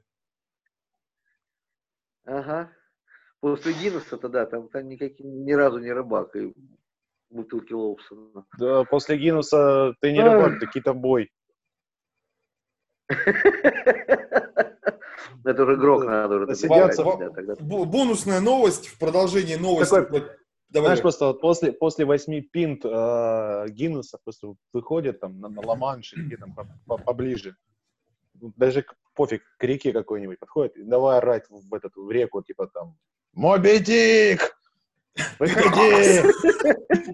Ага. 2.25 2.71
После 3.39 3.73
Гиннесса-то, 3.73 4.29
да, 4.29 4.45
там, 4.45 4.69
там 4.69 4.87
никаких, 4.87 5.25
ни 5.25 5.53
разу 5.53 5.79
не 5.79 5.91
рыбак, 5.91 6.35
и 6.35 6.53
бутылки 7.29 7.73
Лоусона. 7.73 8.45
Да, 8.57 8.83
после 8.85 9.17
Гиннуса 9.17 9.93
ты 10.01 10.11
не 10.11 10.19
рыбак, 10.21 10.59
ты 10.59 10.67
китобой. 10.67 11.31
Это 15.43 15.63
уже 15.63 15.75
грох 15.75 16.05
надо 16.05 16.35
уже. 16.37 16.47
Бо- 17.61 17.85
Бонусная 17.85 18.39
новость 18.41 18.87
в 18.87 18.97
продолжении 18.99 19.55
новости. 19.55 19.91
Давай. 20.69 20.87
Знаешь, 20.87 21.01
просто 21.01 21.25
вот 21.27 21.41
после, 21.41 21.71
после 21.71 22.05
восьми 22.05 22.41
пинт 22.41 22.83
э, 22.83 23.65
Гиннесса 23.69 24.17
просто 24.23 24.55
выходит 24.73 25.19
там 25.19 25.39
на, 25.39 25.47
на 25.47 25.61
Ла-Манш 25.61 26.13
или 26.13 26.23
где 26.23 26.37
там 26.37 26.53
по- 26.55 26.67
по- 26.87 26.97
поближе. 26.97 27.55
Ну, 28.41 28.51
Даже 28.57 28.81
к- 28.81 28.95
пофиг, 29.13 29.43
к 29.57 29.63
реке 29.63 29.93
какой-нибудь 29.93 30.39
подходит, 30.39 30.75
и 30.75 30.83
давай 30.83 31.19
орать 31.19 31.45
в, 31.49 31.73
этот, 31.73 31.95
в 31.95 32.09
реку, 32.11 32.41
типа 32.41 32.67
там 32.67 32.97
«Моби 33.33 33.77
Дик! 33.79 34.54
Выходи!» 35.39 36.21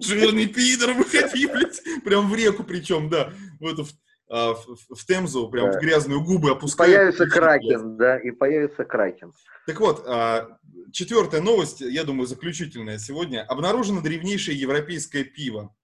Жирный 0.02 0.46
пидор, 0.46 0.94
выходи, 0.94 1.46
блядь. 1.46 1.80
Прям 2.04 2.28
в 2.30 2.34
реку 2.34 2.64
причем, 2.64 3.08
да. 3.08 3.32
В 3.60 3.66
эту, 3.66 3.84
в, 3.84 3.90
а, 4.28 4.54
в- 4.54 4.94
в 4.96 5.06
Темзу, 5.06 5.48
прям 5.48 5.70
Да. 5.70 5.78
в 5.78 5.80
грязную 5.80 6.22
губы 6.22 6.48
И 6.48 6.52
опускают. 6.52 6.94
появится. 6.94 7.26
Кракен, 7.26 7.96
да, 7.96 8.18
и 8.18 8.30
появится 8.30 8.84
Кракен. 8.84 9.32
Так 9.66 9.78
вот, 9.80 10.04
а, 10.06 10.58
четвертая 10.92 11.40
новость, 11.40 11.80
я 11.80 12.04
думаю, 12.04 12.26
заключительная 12.26 12.98
сегодня. 12.98 13.42
Обнаружено 13.44 14.00
древнейшее 14.00 14.58
европейское 14.58 15.24
пиво. 15.24 15.74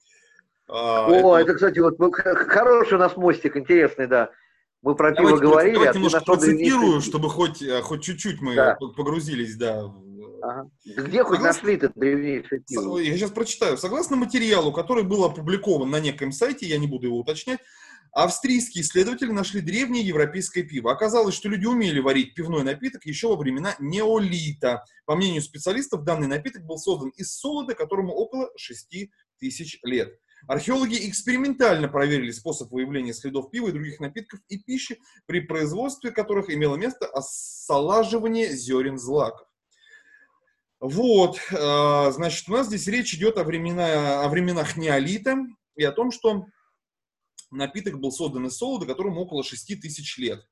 А, 0.68 1.06
О, 1.08 1.38
это, 1.38 1.54
кстати, 1.54 1.78
вот 1.78 1.98
ну, 1.98 2.10
хороший 2.10 2.94
у 2.94 2.98
нас 2.98 3.16
мостик, 3.16 3.56
интересный, 3.56 4.06
да. 4.06 4.30
Мы 4.82 4.94
про 4.94 5.10
пиво 5.12 5.30
Давайте, 5.30 5.46
говорили, 5.46 5.74
давайте 5.74 5.92
а 5.92 5.94
немножко 5.96 6.20
процитирую, 6.20 7.00
чтобы 7.00 7.28
хоть, 7.30 7.64
хоть 7.82 8.02
чуть-чуть 8.02 8.40
мы 8.40 8.54
Да. 8.54 8.74
погрузились, 8.74 9.56
да. 9.56 9.84
в- 9.86 10.07
Ага. 10.42 10.70
Где 10.84 11.22
хоть 11.24 11.36
Согласен? 11.38 11.42
нашли 11.44 11.74
это 11.74 11.92
древнейшее 11.94 12.60
Со- 12.60 12.80
пиво? 12.80 12.98
Я 12.98 13.16
сейчас 13.16 13.30
прочитаю. 13.30 13.76
Согласно 13.76 14.16
материалу, 14.16 14.72
который 14.72 15.04
был 15.04 15.24
опубликован 15.24 15.90
на 15.90 16.00
некоем 16.00 16.32
сайте, 16.32 16.66
я 16.66 16.78
не 16.78 16.86
буду 16.86 17.06
его 17.06 17.18
уточнять, 17.18 17.60
австрийские 18.12 18.82
исследователи 18.82 19.30
нашли 19.30 19.60
древнее 19.60 20.06
европейское 20.06 20.64
пиво. 20.64 20.92
Оказалось, 20.92 21.34
что 21.34 21.48
люди 21.48 21.66
умели 21.66 22.00
варить 22.00 22.34
пивной 22.34 22.62
напиток 22.62 23.04
еще 23.04 23.28
во 23.28 23.36
времена 23.36 23.74
неолита. 23.78 24.84
По 25.06 25.16
мнению 25.16 25.42
специалистов, 25.42 26.04
данный 26.04 26.26
напиток 26.28 26.64
был 26.64 26.78
создан 26.78 27.10
из 27.10 27.36
солода, 27.36 27.74
которому 27.74 28.12
около 28.12 28.50
6 28.56 29.10
тысяч 29.38 29.78
лет. 29.82 30.18
Археологи 30.46 31.08
экспериментально 31.08 31.88
проверили 31.88 32.30
способ 32.30 32.70
выявления 32.70 33.12
следов 33.12 33.50
пива 33.50 33.68
и 33.68 33.72
других 33.72 33.98
напитков 33.98 34.38
и 34.48 34.58
пищи, 34.58 35.00
при 35.26 35.40
производстве 35.40 36.12
которых 36.12 36.48
имело 36.48 36.76
место 36.76 37.06
осолаживание 37.06 38.54
зерен 38.54 38.98
злаков. 38.98 39.47
Вот, 40.80 41.40
э, 41.50 42.10
значит, 42.12 42.48
у 42.48 42.52
нас 42.52 42.68
здесь 42.68 42.86
речь 42.86 43.12
идет 43.14 43.36
о, 43.36 43.44
времена, 43.44 44.24
о 44.24 44.28
временах 44.28 44.76
неолита 44.76 45.36
и 45.74 45.82
о 45.82 45.90
том, 45.90 46.12
что 46.12 46.46
напиток 47.50 47.98
был 47.98 48.12
создан 48.12 48.46
из 48.46 48.56
солода, 48.56 48.86
которому 48.86 49.22
около 49.22 49.42
6 49.42 49.80
тысяч 49.80 50.18
лет. 50.18 50.46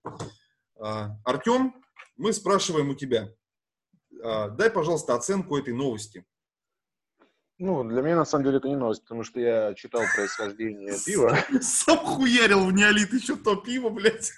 Э, 0.85 1.11
Артем, 1.25 1.75
мы 2.17 2.33
спрашиваем 2.33 2.91
у 2.91 2.95
тебя, 2.95 3.33
э, 4.21 4.51
дай, 4.51 4.69
пожалуйста, 4.69 5.15
оценку 5.15 5.57
этой 5.57 5.75
новости. 5.75 6.25
Ну, 7.59 7.85
для 7.85 8.03
меня, 8.03 8.17
на 8.17 8.25
самом 8.25 8.45
деле, 8.45 8.59
это 8.59 8.69
не 8.69 8.77
новость, 8.77 9.03
потому 9.03 9.23
что 9.23 9.41
я 9.41 9.75
читал 9.75 10.03
происхождение 10.15 10.95
пива. 11.07 11.39
Сам 11.63 11.99
хуярил 11.99 12.67
в 12.67 12.73
неолит 12.73 13.13
еще 13.13 13.37
то 13.37 13.57
пиво, 13.57 13.89
блядь. 13.91 14.33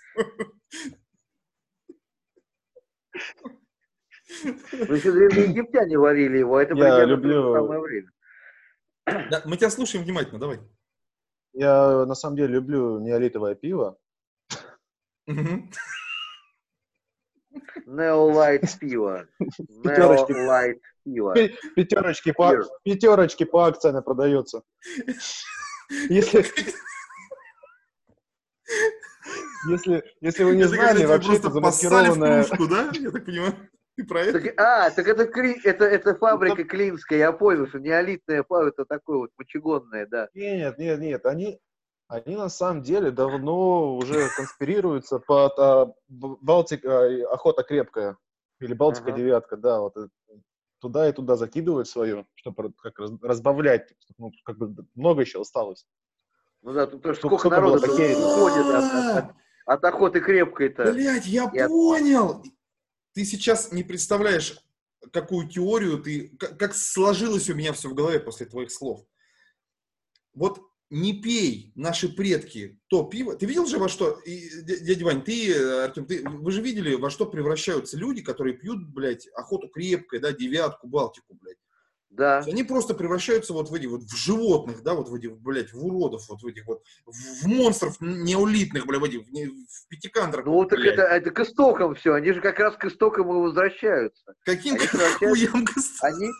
Ну, 4.42 4.94
еще 4.94 5.12
древние 5.12 5.46
египтяне 5.50 5.98
варили 5.98 6.38
его, 6.38 6.56
а 6.56 6.62
это 6.62 6.74
Я 6.74 6.80
примерно 6.84 7.04
люблю- 7.04 7.54
самое 7.54 7.80
время. 7.80 8.10
Да, 9.30 9.42
мы 9.46 9.56
тебя 9.56 9.70
слушаем 9.70 10.04
внимательно, 10.04 10.38
давай. 10.38 10.60
Я, 11.54 12.04
на 12.04 12.14
самом 12.14 12.36
деле, 12.36 12.54
люблю 12.54 12.98
неолитовое 13.00 13.54
пиво. 13.54 13.98
Неолайт 17.86 18.62
пиво. 18.78 19.26
Пятерочки. 19.82 20.32
Неолайт 20.32 20.80
пиво. 21.04 21.34
Пи- 21.34 21.54
Пятерочки 21.74 22.32
по, 22.32 22.52
пятерочки 22.84 23.44
по 23.44 23.66
акции 23.66 23.98
продается. 24.04 24.62
Если, 26.10 26.44
если, 29.70 30.04
если 30.20 30.44
вы 30.44 30.56
не 30.56 30.64
знали, 30.64 31.06
вообще 31.06 31.36
это 31.36 31.50
кружку, 31.50 32.66
да? 32.68 32.90
Я 32.94 33.10
так 33.10 33.24
понимаю, 33.24 33.54
ты 33.98 34.04
про 34.08 34.20
это? 34.20 34.40
Так, 34.40 34.54
а, 34.60 34.90
так 34.90 35.06
это, 35.06 35.24
кли- 35.24 35.60
это, 35.64 35.84
это 35.84 36.14
фабрика 36.14 36.64
Клинская, 36.64 37.18
я 37.18 37.32
понял, 37.32 37.66
что 37.66 37.78
неолитная 37.78 38.44
фабрика, 38.44 38.82
это 38.82 38.84
такое 38.86 39.18
вот 39.18 39.30
мочегонное, 39.36 40.06
да. 40.06 40.28
Нет, 40.34 40.78
нет, 40.78 40.98
нет, 41.00 41.26
они, 41.26 41.58
они 42.08 42.36
на 42.36 42.48
самом 42.48 42.82
деле 42.82 43.10
давно 43.10 43.96
уже 43.96 44.28
конспирируются 44.36 45.18
под 45.18 45.52
а, 45.58 45.86
Б- 46.08 46.36
Балтика, 46.40 46.88
э, 46.88 47.22
охота 47.24 47.62
крепкая, 47.64 48.16
или 48.60 48.72
Балтика 48.74 49.08
Ага. 49.08 49.16
девятка, 49.16 49.56
да, 49.56 49.80
вот 49.80 49.94
туда 50.80 51.08
и 51.08 51.12
туда 51.12 51.34
закидывают 51.36 51.88
свое, 51.88 52.24
чтобы 52.36 52.72
как 52.80 52.98
раз- 53.00 53.10
разбавлять, 53.22 53.92
ну, 54.16 54.30
как 54.44 54.58
бы 54.58 54.74
много 54.94 55.22
еще 55.22 55.40
осталось. 55.40 55.86
Ну 56.62 56.72
да, 56.72 56.86
тут 56.86 57.02
тоже 57.02 57.18
Сколько- 57.18 57.50
народу 57.50 57.78
уходит 57.78 58.66
от, 58.66 58.84
от- 58.84 59.16
от- 59.24 59.34
от 59.66 59.84
охоты 59.84 60.20
крепкой-то. 60.20 60.92
Блять, 60.92 61.26
я 61.26 61.50
Я- 61.52 61.68
понял. 61.68 62.42
Ты 63.18 63.24
сейчас 63.24 63.72
не 63.72 63.82
представляешь, 63.82 64.56
какую 65.12 65.48
теорию 65.48 65.98
ты, 66.00 66.28
как, 66.38 66.72
сложилось 66.72 67.50
у 67.50 67.54
меня 67.56 67.72
все 67.72 67.88
в 67.88 67.94
голове 67.94 68.20
после 68.20 68.46
твоих 68.46 68.70
слов. 68.70 69.04
Вот 70.34 70.60
не 70.88 71.20
пей, 71.20 71.72
наши 71.74 72.08
предки, 72.08 72.78
то 72.86 73.02
пиво. 73.02 73.34
Ты 73.34 73.46
видел 73.46 73.66
же, 73.66 73.78
во 73.78 73.88
что, 73.88 74.20
и, 74.20 74.62
дя- 74.62 74.78
дядя 74.78 75.04
Вань, 75.04 75.24
ты, 75.24 75.52
Артем, 75.52 76.06
ты, 76.06 76.22
вы 76.28 76.52
же 76.52 76.62
видели, 76.62 76.94
во 76.94 77.10
что 77.10 77.26
превращаются 77.26 77.96
люди, 77.96 78.22
которые 78.22 78.56
пьют, 78.56 78.86
блядь, 78.86 79.26
охоту 79.34 79.66
крепкой, 79.66 80.20
да, 80.20 80.30
девятку, 80.30 80.86
балтику, 80.86 81.34
блядь. 81.40 81.58
Да. 82.10 82.38
Они 82.38 82.64
просто 82.64 82.94
превращаются 82.94 83.52
вот 83.52 83.68
в 83.70 83.74
эти 83.74 83.86
вот 83.86 84.02
в 84.02 84.16
животных, 84.16 84.82
да, 84.82 84.94
вот 84.94 85.08
в 85.08 85.14
этих, 85.14 85.36
блядь, 85.38 85.72
в 85.72 85.84
уродов, 85.84 86.26
вот 86.28 86.42
в 86.42 86.46
этих 86.46 86.66
вот, 86.66 86.82
в, 87.06 87.46
монстров 87.46 88.00
неолитных, 88.00 88.86
блядь, 88.86 89.00
в, 89.00 89.04
этих, 89.04 89.20
в, 89.20 89.88
пятикантрах. 89.88 90.46
Ну 90.46 90.64
так 90.64 90.78
блядь. 90.78 90.94
это, 90.94 91.02
это 91.02 91.30
к 91.30 91.40
истокам 91.40 91.94
все, 91.94 92.14
они 92.14 92.32
же 92.32 92.40
как 92.40 92.58
раз 92.58 92.76
к 92.76 92.86
истокам 92.86 93.28
и 93.28 93.34
возвращаются. 93.34 94.34
Каким 94.44 94.74
Они 94.76 94.86
хуям 95.18 95.64
гос- 95.64 95.98
Они, 96.02 96.30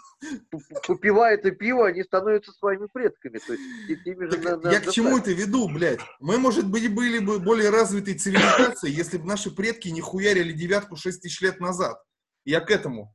п- 0.50 0.59
п- 0.59 0.81
попивая 0.87 1.35
это 1.35 1.50
пиво, 1.50 1.87
они 1.87 2.02
становятся 2.02 2.50
своими 2.52 2.87
предками. 2.92 3.38
То 3.38 3.52
есть 3.52 3.62
и 3.88 3.96
теми 3.96 4.24
же 4.24 4.31
Так 4.38 4.44
на- 4.44 4.57
на- 4.57 4.72
я 4.72 4.81
к 4.81 4.90
чему 4.90 5.18
это 5.18 5.33
веду, 5.33 5.68
блядь? 5.68 6.00
Мы, 6.18 6.38
может 6.38 6.66
быть, 6.66 6.92
были 6.92 7.18
бы 7.18 7.38
более 7.38 7.68
развитой 7.70 8.14
цивилизацией, 8.14 8.94
если 8.94 9.18
бы 9.18 9.26
наши 9.26 9.50
предки 9.54 9.88
не 9.88 10.00
хуярили 10.00 10.52
девятку 10.52 10.96
6 10.96 11.20
тысяч 11.22 11.40
лет 11.42 11.61
назад. 11.61 12.02
Я 12.46 12.61
к 12.61 12.70
этому. 12.70 13.14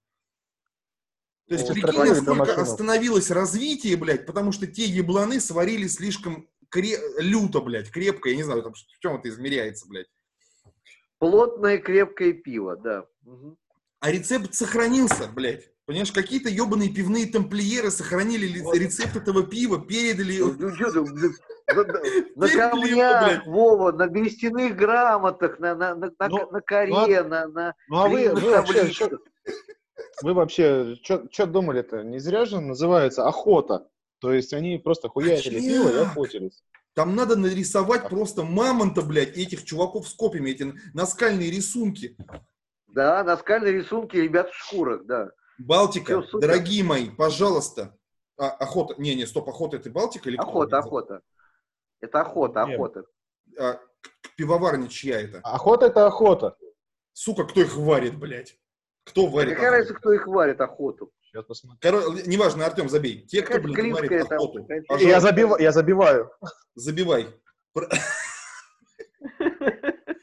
То 1.47 1.55
есть, 1.55 1.67
Ну, 1.67 1.73
прикинь, 1.73 1.99
насколько 2.05 2.61
остановилось 2.61 3.29
развитие, 3.29 3.97
блядь, 3.97 4.25
потому 4.25 4.51
что 4.51 4.65
те 4.65 4.85
ебланы 4.85 5.39
сварили 5.41 5.87
слишком 5.87 6.47
кре- 6.73 6.99
люто, 7.19 7.59
блядь, 7.59 7.91
крепко, 7.91 8.29
я 8.29 8.35
не 8.35 8.43
знаю, 8.43 8.63
там, 8.63 8.73
в 8.73 8.99
чем 8.99 9.17
это 9.17 9.27
измеряется, 9.29 9.87
блядь. 9.87 10.07
Плотное 11.19 11.77
крепкое 11.79 12.33
пиво, 12.33 12.75
да. 12.77 13.05
Мгм. 13.23 13.57
А 13.99 14.11
рецепт 14.11 14.53
сохранился, 14.53 15.27
блядь. 15.27 15.69
Понимаешь, 15.85 16.13
какие-то 16.13 16.47
ебаные 16.49 16.89
пивные 16.89 17.25
тамплиеры 17.25 17.91
сохранили 17.91 18.45
ли- 18.47 18.61
Вот. 18.61 18.75
рецепт 18.77 19.17
этого 19.17 19.43
пива, 19.45 19.85
передали 19.85 20.37
Ну, 20.39 20.55
ну, 20.57 20.69
блин, 20.69 20.71
на- 22.35 22.45
его, 22.85 23.01
камнях. 23.01 23.45
Вова, 23.47 23.91
на 23.91 24.07
берестяных 24.07 24.77
грамотах, 24.77 25.59
на, 25.59 25.75
на, 25.75 25.93
на, 25.95 26.09
на, 26.17 26.27
Ну, 26.29 26.51
на 26.51 26.61
коре, 26.61 27.23
на, 27.23 27.47
на 27.47 27.75
Ну 27.89 27.97
а 27.97 28.07
вы 28.07 28.29
вообще, 28.29 28.51
табличках. 28.73 29.19
Вы 30.21 30.33
вообще, 30.33 30.95
что 31.03 31.45
думали-то? 31.45 32.03
Не 32.03 32.19
зря 32.19 32.45
же 32.45 32.59
называется 32.59 33.27
охота. 33.27 33.87
То 34.19 34.31
есть 34.31 34.53
они 34.53 34.77
просто 34.77 35.09
хуярили 35.09 35.59
пиво 35.59 35.89
и 35.89 35.97
охотились. 35.97 36.63
Там 36.93 37.15
надо 37.15 37.35
нарисовать 37.35 38.07
просто 38.07 38.43
мамонта, 38.43 39.01
блядь, 39.01 39.35
и 39.35 39.43
этих 39.43 39.65
чуваков 39.65 40.07
с 40.07 40.13
копьями, 40.13 40.51
эти 40.51 40.73
наскальные 40.93 41.49
рисунки. 41.51 42.15
Да, 42.87 43.23
наскальные 43.23 43.73
рисунки 43.73 44.15
ребят 44.15 44.49
в 44.51 44.55
шкурах, 44.55 45.05
да. 45.05 45.31
Балтика, 45.57 46.21
супер. 46.21 46.47
дорогие 46.47 46.83
мои, 46.83 47.09
пожалуйста. 47.09 47.97
А, 48.37 48.49
охота, 48.49 48.95
не, 48.99 49.15
не, 49.15 49.25
стоп, 49.25 49.49
охота 49.49 49.77
это 49.77 49.89
Балтика 49.89 50.29
или? 50.29 50.37
Охота, 50.37 50.77
охота. 50.77 51.21
Это 51.99 52.21
охота, 52.21 52.65
Не. 52.65 52.75
охота. 52.75 53.05
А, 53.59 53.79
пивоварня 54.37 54.87
чья 54.87 55.21
это? 55.21 55.39
Охота 55.43 55.87
это 55.87 56.05
охота. 56.05 56.55
Сука, 57.13 57.45
кто 57.45 57.61
их 57.61 57.75
варит, 57.75 58.17
блядь? 58.17 58.57
Кто 59.05 59.27
варит 59.27 59.55
Какая 59.55 59.71
разница, 59.71 59.93
кто 59.95 60.13
их 60.13 60.27
варит, 60.27 60.61
охоту? 60.61 61.11
Сейчас 61.21 61.45
посмотрим. 61.45 61.79
Короче, 61.81 62.23
неважно, 62.27 62.65
Артем, 62.65 62.89
забей. 62.89 63.25
Те, 63.25 63.41
кто, 63.41 63.59
блядь, 63.59 63.91
варит 63.93 64.27
там, 64.29 64.37
охоту, 64.37 64.63
пожалуйста, 64.65 64.97
Я, 65.09 65.19
забив... 65.19 65.59
я 65.59 65.71
забиваю. 65.71 66.31
забивай. 66.75 67.27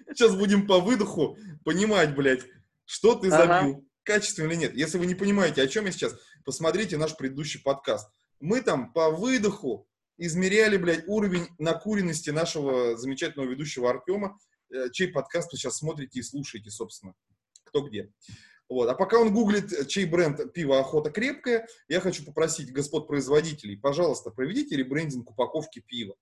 Сейчас 0.09 0.35
будем 0.35 0.67
по 0.67 0.79
выдоху 0.81 1.39
понимать, 1.65 2.15
блядь, 2.15 2.45
что 2.85 3.15
ты 3.15 3.29
Ага. 3.29 3.61
забил, 3.61 3.89
качественно 4.03 4.47
или 4.51 4.57
нет. 4.57 4.75
Если 4.75 4.99
вы 4.99 5.07
не 5.07 5.15
понимаете, 5.15 5.63
о 5.63 5.67
чем 5.69 5.87
я 5.87 5.93
сейчас, 5.93 6.15
посмотрите 6.45 6.97
наш 6.97 7.17
предыдущий 7.17 7.61
подкаст. 7.61 8.11
Мы 8.41 8.61
там 8.63 8.93
по 8.93 9.11
выдоху 9.11 9.89
измеряли, 10.19 10.77
блядь, 10.77 11.05
уровень 11.07 11.49
накуренности 11.59 12.31
нашего 12.31 12.97
замечательного 12.97 13.49
ведущего 13.49 13.89
Артема, 13.91 14.39
э, 14.73 14.91
чей 14.93 15.09
подкаст 15.09 15.53
вы 15.53 15.59
сейчас 15.59 15.79
смотрите 15.79 16.19
и 16.21 16.23
слушаете, 16.23 16.71
собственно, 16.71 17.15
кто 17.65 17.81
где. 17.83 18.13
Вот. 18.71 18.89
А 18.89 18.95
пока 18.95 19.19
он 19.19 19.35
гуглит, 19.35 19.73
э, 19.73 19.85
чей 19.85 20.07
бренд 20.07 20.53
пива 20.55 20.79
«Охота 20.79 21.11
крепкая», 21.11 21.67
я 21.89 22.01
хочу 22.01 22.25
попросить 22.25 22.73
господ 22.73 23.09
производителей, 23.09 23.77
пожалуйста, 23.77 24.31
проведите 24.31 24.77
ребрендинг 24.77 25.29
упаковки 25.31 25.81
пива. 25.81 26.15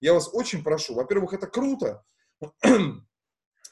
Я 0.00 0.14
вас 0.14 0.30
очень 0.32 0.62
прошу. 0.62 0.94
Во-первых, 0.94 1.32
это 1.34 1.48
круто 1.48 2.04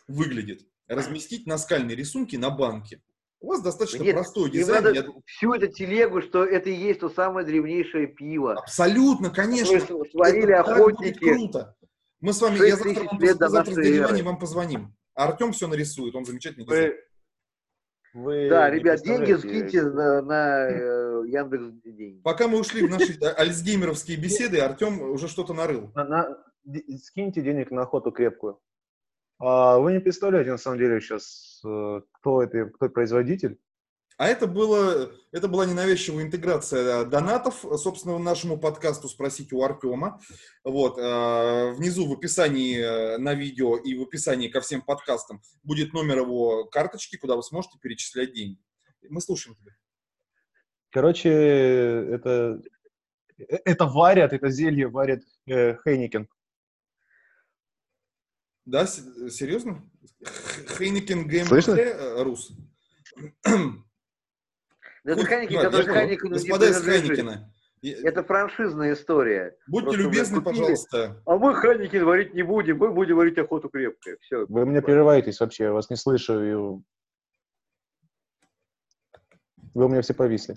выглядит. 0.08 0.66
Разместить 0.86 1.46
наскальные 1.46 1.96
рисунки 1.96 2.36
на 2.36 2.50
банке. 2.50 3.00
У 3.40 3.48
вас 3.48 3.62
достаточно 3.62 4.02
Нет, 4.02 4.14
простой 4.14 4.50
дизайн. 4.50 4.84
надо 4.84 4.94
я- 4.96 5.06
всю 5.26 5.52
эту 5.54 5.68
телегу, 5.68 6.20
что 6.22 6.44
это 6.44 6.70
и 6.70 6.74
есть 6.74 7.00
то 7.00 7.08
самое 7.10 7.46
древнейшее 7.46 8.06
пиво. 8.08 8.54
Абсолютно, 8.54 9.30
конечно. 9.30 9.78
Которое 9.80 10.10
сварили 10.10 10.52
Это 10.54 10.64
так 10.64 10.78
будет 10.78 10.94
охотники. 10.94 11.18
круто. 11.18 11.76
Мы 12.20 12.32
с 12.32 12.40
вами, 12.40 12.56
я 12.66 12.76
завтра, 12.76 13.04
вам, 13.04 13.20
завтра 13.50 13.72
с. 13.74 13.98
Ваней 14.00 14.22
вам 14.22 14.38
позвоним. 14.38 14.96
А 15.14 15.24
Артем 15.26 15.52
все 15.52 15.68
нарисует, 15.68 16.14
он 16.14 16.24
замечательный 16.24 16.64
дизайнер. 16.64 16.96
Вы, 18.14 18.48
Да, 18.48 18.70
ребят, 18.70 19.02
деньги 19.02 19.32
скиньте 19.32 19.82
на, 19.82 20.22
на 20.22 20.68
э, 20.70 21.22
Яндекс 21.26 21.64
деньги. 21.84 22.20
Пока 22.22 22.46
мы 22.46 22.60
ушли 22.60 22.86
в 22.86 22.90
наши 22.90 23.12
э, 23.20 23.26
альцгеймеровские 23.26 24.16
беседы, 24.16 24.60
Артем 24.60 25.00
уже 25.10 25.26
что-то 25.28 25.52
нарыл. 25.52 25.90
на- 25.96 26.04
на- 26.04 26.44
скиньте 27.02 27.42
денег 27.42 27.72
на 27.72 27.82
охоту 27.82 28.12
крепкую. 28.12 28.60
А 29.40 29.78
вы 29.78 29.92
не 29.92 30.00
представляете, 30.00 30.52
на 30.52 30.58
самом 30.58 30.78
деле, 30.78 31.00
сейчас, 31.00 31.58
кто 31.60 32.42
это, 32.42 32.66
кто 32.66 32.88
производитель. 32.88 33.58
А 34.16 34.28
это, 34.28 34.46
было, 34.46 35.12
это 35.32 35.48
была 35.48 35.66
ненавязчивая 35.66 36.22
интеграция 36.22 37.02
э, 37.02 37.04
донатов, 37.04 37.64
собственно, 37.76 38.16
нашему 38.18 38.58
подкасту 38.58 39.08
«Спросите 39.08 39.56
у 39.56 39.62
Артема». 39.64 40.20
Вот, 40.62 40.98
э, 40.98 41.72
внизу 41.72 42.06
в 42.06 42.12
описании 42.12 42.78
э, 42.78 43.18
на 43.18 43.34
видео 43.34 43.76
и 43.76 43.96
в 43.96 44.02
описании 44.02 44.48
ко 44.48 44.60
всем 44.60 44.82
подкастам 44.82 45.42
будет 45.64 45.92
номер 45.92 46.18
его 46.20 46.64
карточки, 46.66 47.16
куда 47.16 47.34
вы 47.34 47.42
сможете 47.42 47.78
перечислять 47.80 48.32
деньги. 48.32 48.60
Мы 49.08 49.20
слушаем 49.20 49.56
тебя. 49.56 49.72
Короче, 50.90 51.28
это, 51.30 52.62
это 53.36 53.86
варят, 53.86 54.32
это 54.32 54.48
зелье 54.48 54.86
варит 54.86 55.24
э, 55.48 55.76
Хейникен. 55.82 56.28
Да, 58.64 58.86
с- 58.86 59.28
серьезно? 59.30 59.82
Хейникен 60.78 61.26
ГМХ 61.26 61.48
Слышно? 61.48 62.22
Рус. 62.22 62.52
Это 65.04 65.16
Хуй 65.16 65.24
Хайнекен, 65.26 65.60
знает, 65.60 65.66
который 65.66 65.80
я 65.80 65.86
понял. 65.86 65.94
Хайнекен 65.94 66.26
не 66.26 66.32
Господа 66.34 66.66
из 66.70 66.82
я- 67.82 67.98
Это 68.08 68.24
франшизная 68.24 68.94
история. 68.94 69.56
будьте 69.66 69.84
просто 69.84 70.02
любезны, 70.02 70.38
купили. 70.40 70.58
пожалуйста. 70.60 71.22
А 71.26 71.36
мы 71.36 71.54
Хайнекен 71.54 72.04
варить 72.06 72.32
не 72.32 72.42
будем, 72.42 72.78
мы 72.78 72.90
будем 72.90 73.16
варить 73.16 73.36
охоту 73.36 73.68
крепкую. 73.68 74.18
Все. 74.20 74.46
Вы 74.46 74.64
мне 74.64 74.80
прерываетесь 74.80 75.38
вообще, 75.40 75.64
я 75.64 75.72
вас 75.72 75.90
не 75.90 75.96
слышу. 75.96 76.42
и- 76.42 76.80
Вы 79.74 79.84
у 79.84 79.88
меня 79.88 80.00
все 80.00 80.14
повисли. 80.14 80.54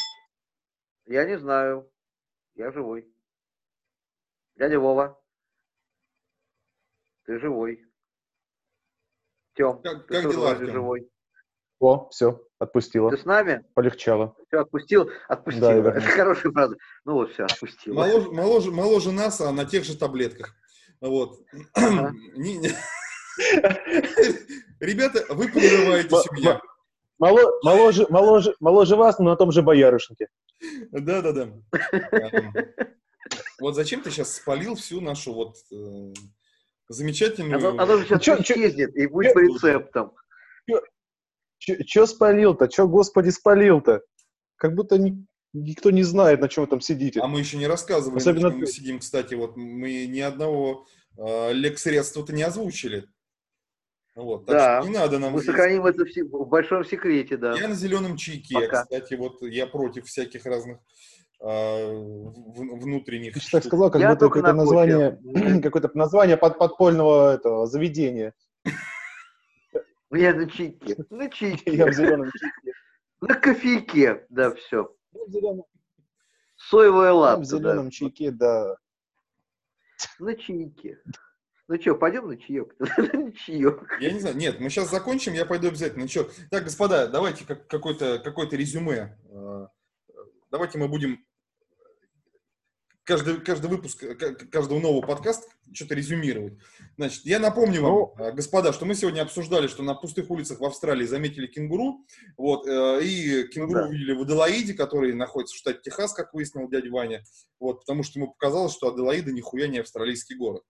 Я 1.07 1.25
не 1.25 1.37
знаю. 1.37 1.91
Я 2.55 2.71
живой. 2.71 3.11
Дядя 4.55 4.79
Вова. 4.79 5.21
Ты 7.25 7.39
живой. 7.39 7.83
Тем, 9.55 9.81
Как- 9.81 10.07
ты 10.07 10.13
как 10.13 10.23
тоже 10.23 10.37
дела, 10.37 10.55
живой. 10.55 11.11
О, 11.79 12.09
все, 12.09 12.46
отпустила, 12.59 13.11
Ты 13.11 13.17
с 13.17 13.25
нами? 13.25 13.63
полегчало. 13.73 14.35
Все, 14.47 14.59
отпустил? 14.61 15.05
Да, 15.05 15.11
Отпустил. 15.29 15.63
я 15.69 15.77
Это 15.91 16.01
хорошая 16.01 16.51
фраза. 16.51 16.75
Ну 17.05 17.13
вот, 17.13 17.31
все, 17.33 17.43
отпустил. 17.45 17.93
Моложе, 17.93 18.31
моложе, 18.31 18.71
моложе 18.71 19.11
нас, 19.11 19.39
а 19.41 19.51
на 19.51 19.65
тех 19.65 19.83
же 19.83 19.97
таблетках. 19.97 20.53
Вот. 21.01 21.39
Ага. 21.73 22.11
Не- 22.35 22.57
не- 22.57 22.71
Ребята, 24.79 25.23
вы 25.29 25.47
прерываете. 25.49 26.15
Моло- 27.19 27.51
моложе, 27.63 28.05
моложе, 28.09 28.55
моложе 28.59 28.95
вас, 28.95 29.17
но 29.19 29.25
на 29.31 29.35
том 29.35 29.51
же 29.51 29.61
боярышнике. 29.61 30.27
Да-да-да. 30.91 31.49
Вот 33.59 33.75
зачем 33.75 34.01
ты 34.01 34.11
сейчас 34.11 34.35
спалил 34.35 34.75
всю 34.75 35.01
нашу 35.01 35.33
вот 35.33 35.55
э, 35.71 36.13
замечательную... 36.89 37.57
Оно 37.81 37.97
же 37.97 38.05
сейчас 38.05 38.39
исчезнет 38.41 38.95
и 38.95 39.07
будет 39.07 39.33
по 39.33 39.39
рецептам. 39.39 40.13
Че, 41.59 42.05
спалил-то? 42.07 42.67
Че, 42.67 42.87
господи, 42.87 43.29
спалил-то? 43.29 44.01
Как 44.57 44.75
будто 44.75 44.97
ни- 44.97 45.25
никто 45.53 45.91
не 45.91 46.03
знает, 46.03 46.39
на 46.41 46.49
чем 46.49 46.63
вы 46.65 46.69
там 46.69 46.81
сидите. 46.81 47.19
А 47.19 47.27
мы 47.27 47.39
еще 47.39 47.57
не 47.57 47.67
рассказывали, 47.67 48.17
Особенно 48.19 48.47
на 48.47 48.51
чем 48.51 48.59
мы 48.61 48.67
сидим, 48.67 48.99
кстати. 48.99 49.33
Вот 49.35 49.57
мы 49.57 50.05
ни 50.07 50.19
одного 50.19 50.85
э, 51.17 51.53
лексредства-то 51.53 52.31
не 52.33 52.43
озвучили. 52.43 53.05
Вот, 54.15 54.45
так 54.45 54.55
Да. 54.55 54.81
что 54.81 54.89
не 54.91 54.97
надо 54.97 55.19
нам 55.19 55.33
Мы 55.33 55.39
здесь- 55.41 55.51
сохраним 55.51 55.85
это 55.85 56.03
в, 56.05 56.09
в 56.45 56.47
большом 56.49 56.83
секрете, 56.85 57.37
да. 57.37 57.55
Я 57.55 57.67
на 57.67 57.75
зеленом 57.75 58.17
чайке, 58.17 58.55
Пока. 58.55 58.83
кстати, 58.83 59.13
вот 59.15 59.41
я 59.41 59.67
против 59.67 60.05
всяких 60.05 60.45
разных 60.45 60.79
а, 61.39 61.91
внутренних 61.91 63.35
Ты 63.35 63.41
так 63.51 63.63
сказал, 63.63 63.91
как 63.91 64.01
Я 64.01 64.15
будто 64.15 64.41
на 64.41 64.53
название, 64.53 65.19
какое-то 65.61 65.91
название 65.93 66.35
под, 66.35 66.57
подпольного 66.57 67.35
этого 67.35 67.67
заведения. 67.67 68.33
Я 70.11 70.33
на 70.33 70.49
чайке. 70.49 70.95
На 71.09 71.29
чайке. 71.29 71.75
Я 71.75 71.87
в 71.87 71.93
зеленом 71.93 72.31
чайке. 72.31 72.73
На 73.21 73.35
кофейке. 73.35 74.25
Да, 74.29 74.53
все. 74.55 74.95
Я 75.13 75.25
в 75.25 75.29
зеленом, 75.29 75.65
Соевая 76.55 77.07
я 77.09 77.13
в 77.13 77.17
лапта, 77.17 77.41
да. 77.41 77.45
зеленом 77.57 77.89
чайке, 77.89 78.31
да. 78.31 78.77
На 80.19 80.35
чайке. 80.35 80.99
Ну 81.67 81.81
что, 81.81 81.95
пойдем 81.95 82.27
на 82.29 82.37
чаек? 82.37 82.73
На 82.79 83.31
чаек. 83.33 83.97
Я 83.99 84.11
не 84.13 84.19
знаю, 84.21 84.37
нет, 84.37 84.61
мы 84.61 84.69
сейчас 84.69 84.89
закончим, 84.89 85.33
я 85.33 85.45
пойду 85.45 85.67
обязательно. 85.67 86.03
Ну 86.03 86.07
чё, 86.07 86.29
Так, 86.49 86.63
господа, 86.63 87.07
давайте 87.07 87.45
как, 87.45 87.67
какой-то 87.67 88.19
какой 88.19 88.47
резюме. 88.49 89.17
А, 89.33 89.67
Давайте 90.49 90.77
мы 90.77 90.87
будем 90.87 91.26
каждый, 93.07 93.39
каждый 93.39 93.69
выпуск, 93.69 94.03
э, 94.03 94.15
каждого 94.15 94.79
нового 94.79 95.01
подкаста 95.05 95.47
что-то 95.73 95.95
резюмировать. 95.95 96.53
Значит, 96.97 97.25
я 97.25 97.39
напомню 97.39 97.81
вам, 97.81 97.93
Ну. 97.93 98.13
а, 98.17 98.31
господа, 98.31 98.73
что 98.73 98.85
мы 98.85 98.95
сегодня 98.95 99.21
обсуждали, 99.21 99.67
что 99.67 99.81
на 99.81 99.95
пустых 99.95 100.29
улицах 100.29 100.59
в 100.59 100.65
Австралии 100.65 101.05
заметили 101.05 101.47
кенгуру, 101.47 102.05
вот, 102.37 102.67
э, 102.67 102.99
и 103.03 103.47
кенгуру 103.47 103.79
Ну 103.79 103.85
да. 103.85 103.89
увидели 103.89 104.13
в 104.13 104.21
Аделаиде, 104.21 104.73
который 104.73 105.13
находится 105.13 105.55
в 105.55 105.57
штате 105.57 105.79
Техас, 105.83 106.13
как 106.13 106.33
выяснил 106.33 106.69
дядя 106.69 106.91
Ваня, 106.91 107.23
вот, 107.59 107.79
потому 107.79 108.03
что 108.03 108.19
ему 108.19 108.31
показалось, 108.33 108.73
что 108.73 108.93
Аделаида 108.93 109.31
нихуя 109.31 109.67
не 109.67 109.79
австралийский 109.79 110.35
город. 110.35 110.63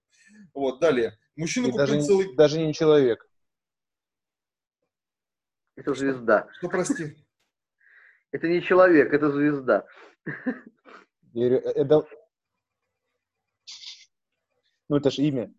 Вот, 0.54 0.80
далее. 0.80 1.18
Мужчина 1.36 1.66
И 1.68 1.72
купил 1.72 1.86
даже, 1.88 2.04
целый... 2.04 2.36
даже 2.36 2.60
не 2.62 2.74
человек. 2.74 3.28
Это 5.76 5.94
звезда. 5.94 6.48
Что, 6.58 6.70
прости? 6.70 7.16
Это 8.32 8.48
не 8.48 8.62
человек, 8.62 9.14
это 9.14 9.32
звезда. 9.32 9.86
Э, 10.26 11.40
это- 11.40 12.06
Ну, 14.90 14.98
это 14.98 15.12
же 15.12 15.22
имя. 15.24 15.54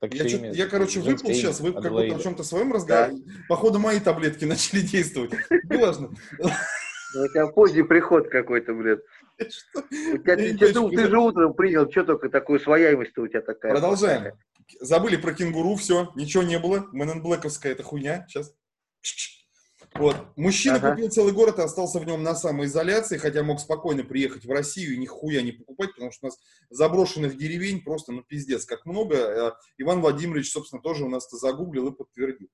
Так 0.00 0.14
Я, 0.14 0.24
имя, 0.24 0.52
я, 0.52 0.66
короче, 0.66 1.00
выпал 1.00 1.26
имя, 1.26 1.34
сейчас, 1.34 1.60
вы 1.60 1.72
как 1.72 1.90
будто 1.90 2.16
о 2.16 2.18
чем-то 2.20 2.42
своем 2.42 2.72
разговаривали. 2.72 3.22
Походу, 3.48 3.78
мои 3.78 4.00
таблетки 4.00 4.44
начали 4.46 4.80
действовать. 4.80 5.32
Неважно. 5.68 6.10
Ну, 6.38 6.48
У 7.24 7.28
тебя 7.28 7.46
поздний 7.48 7.82
приход 7.82 8.28
какой-то, 8.30 8.72
блядь. 8.72 9.00
У 9.38 10.18
тебя, 10.18 10.36
ты, 10.36 10.56
точно 10.56 10.88
ты- 10.90 10.96
ты 10.96 11.08
же 11.08 11.18
утром 11.18 11.54
принял, 11.54 11.90
что 11.90 12.04
только 12.04 12.28
такую 12.30 12.60
свояемость-то 12.60 13.22
у 13.22 13.28
тебя 13.28 13.42
такая. 13.42 13.72
Продолжаем. 13.72 14.34
Забыли 14.80 15.16
про 15.16 15.34
кенгуру, 15.34 15.74
все, 15.74 16.12
ничего 16.14 16.42
не 16.44 16.58
было. 16.58 16.86
Мэн 16.92 17.22
Блэковская 17.22 17.72
это 17.72 17.82
хуйня. 17.82 18.24
Сейчас. 18.28 18.54
Вот. 20.00 20.16
Мужчина 20.36 20.76
Ага. 20.76 20.90
купил 20.92 21.10
целый 21.10 21.32
город 21.34 21.58
и 21.58 21.62
остался 21.62 21.98
в 22.00 22.06
нем 22.06 22.22
на 22.22 22.34
самоизоляции, 22.34 23.18
хотя 23.18 23.42
мог 23.42 23.60
спокойно 23.60 24.02
приехать 24.02 24.46
в 24.46 24.50
Россию 24.50 24.94
и 24.94 24.98
нихуя 24.98 25.42
не 25.42 25.52
покупать, 25.52 25.92
потому 25.92 26.10
что 26.10 26.26
у 26.26 26.28
нас 26.28 26.38
заброшенных 26.70 27.36
деревень 27.36 27.82
просто, 27.82 28.12
ну, 28.12 28.22
пиздец, 28.22 28.64
как 28.64 28.86
много. 28.86 29.16
Э, 29.16 29.52
Иван 29.78 30.00
Владимирович, 30.00 30.50
собственно, 30.50 30.80
тоже 30.80 31.04
у 31.04 31.08
нас 31.10 31.26
это 31.26 31.36
загуглил 31.36 31.88
и 31.88 31.94
подтвердил. 31.94 32.48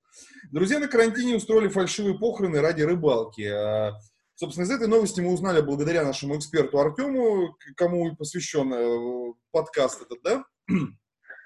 Друзья 0.51 0.81
на 0.81 0.89
карантине 0.89 1.37
устроили 1.37 1.69
фальшивые 1.69 2.19
похороны 2.19 2.61
ради 2.61 2.83
рыбалки. 2.83 3.43
Э, 3.43 3.93
Собственно, 4.39 4.67
из 4.67 4.71
этой 4.71 4.87
новости 4.87 5.19
мы 5.23 5.33
узнали 5.33 5.63
благодаря 5.63 6.05
нашему 6.05 6.37
эксперту 6.37 6.79
Артему, 6.79 7.57
кому 7.75 8.09
и 8.09 8.15
посвящен 8.15 8.71
э, 8.71 9.33
подкаст 9.51 10.03
этот, 10.03 10.21
да, 10.23 10.45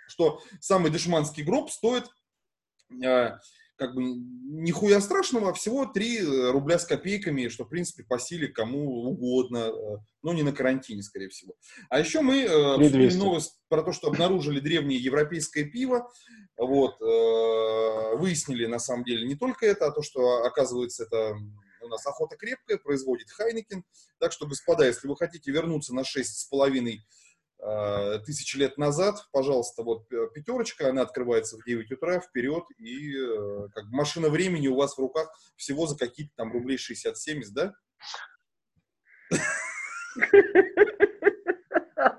что 0.09 0.41
самый 0.61 0.91
дешманский 0.91 1.45
гроб 1.45 1.71
стоит 1.71 2.07
как 3.81 3.95
бы 3.95 4.03
нихуя 4.03 5.01
страшного, 5.01 5.51
а 5.51 5.53
всего 5.55 5.87
3 5.87 6.51
рубля 6.51 6.79
с 6.79 6.85
копейками, 6.85 7.49
что, 7.49 7.65
в 7.65 7.71
принципе, 7.71 8.05
по 8.05 8.19
силе 8.19 8.49
кому 8.49 9.05
угодно, 9.05 9.57
э, 9.57 9.97
но 10.23 10.35
не 10.35 10.43
на 10.43 10.53
карантине, 10.53 11.03
скорее 11.03 11.31
всего. 11.31 11.55
А 11.89 11.99
еще 11.99 12.21
мы 12.21 12.43
э, 12.43 12.75
обсудили 12.75 13.09
3200. 13.09 13.19
новость 13.19 13.59
про 13.71 13.83
то, 13.83 13.93
что 13.93 14.09
обнаружили 14.09 14.61
древнее 14.61 15.01
европейское 15.01 15.65
пиво, 15.65 16.13
вот, 16.59 17.01
э, 17.01 18.17
выяснили, 18.19 18.67
на 18.67 18.79
самом 18.79 19.05
деле, 19.05 19.27
не 19.27 19.35
только 19.35 19.65
это, 19.65 19.87
а 19.87 19.93
то, 19.93 20.03
что, 20.03 20.45
оказывается, 20.45 21.05
это 21.05 21.37
у 21.81 21.89
нас 21.89 22.07
охота 22.07 22.37
крепкая, 22.37 22.77
производит 22.77 23.31
Хайнекен. 23.31 23.83
Так 24.19 24.33
что, 24.33 24.47
господа, 24.47 24.87
если 24.87 25.09
вы 25.09 25.17
хотите 25.17 25.51
вернуться 25.51 25.95
на 25.95 26.01
6,5 26.01 26.99
э, 27.63 28.19
тысяч 28.25 28.55
лет 28.55 28.79
назад, 28.79 29.27
пожалуйста, 29.33 29.83
вот 29.83 30.11
э, 30.13 30.29
пятерочка, 30.35 30.89
она 30.89 31.03
открывается 31.03 31.57
в 31.57 31.65
9 31.65 31.93
утра, 31.93 32.21
вперед, 32.21 32.65
и 32.79 33.17
э, 33.17 33.69
как 33.75 33.85
машина 33.91 34.29
времени 34.29 34.69
у 34.69 34.77
вас 34.77 34.95
в 34.95 35.01
руках 35.01 35.33
всего 35.57 35.87
за 35.87 35.97
какие-то 35.97 36.33
там 36.37 36.53
рублей 36.53 36.79
60-70, 36.79 37.45
да? 37.53 37.75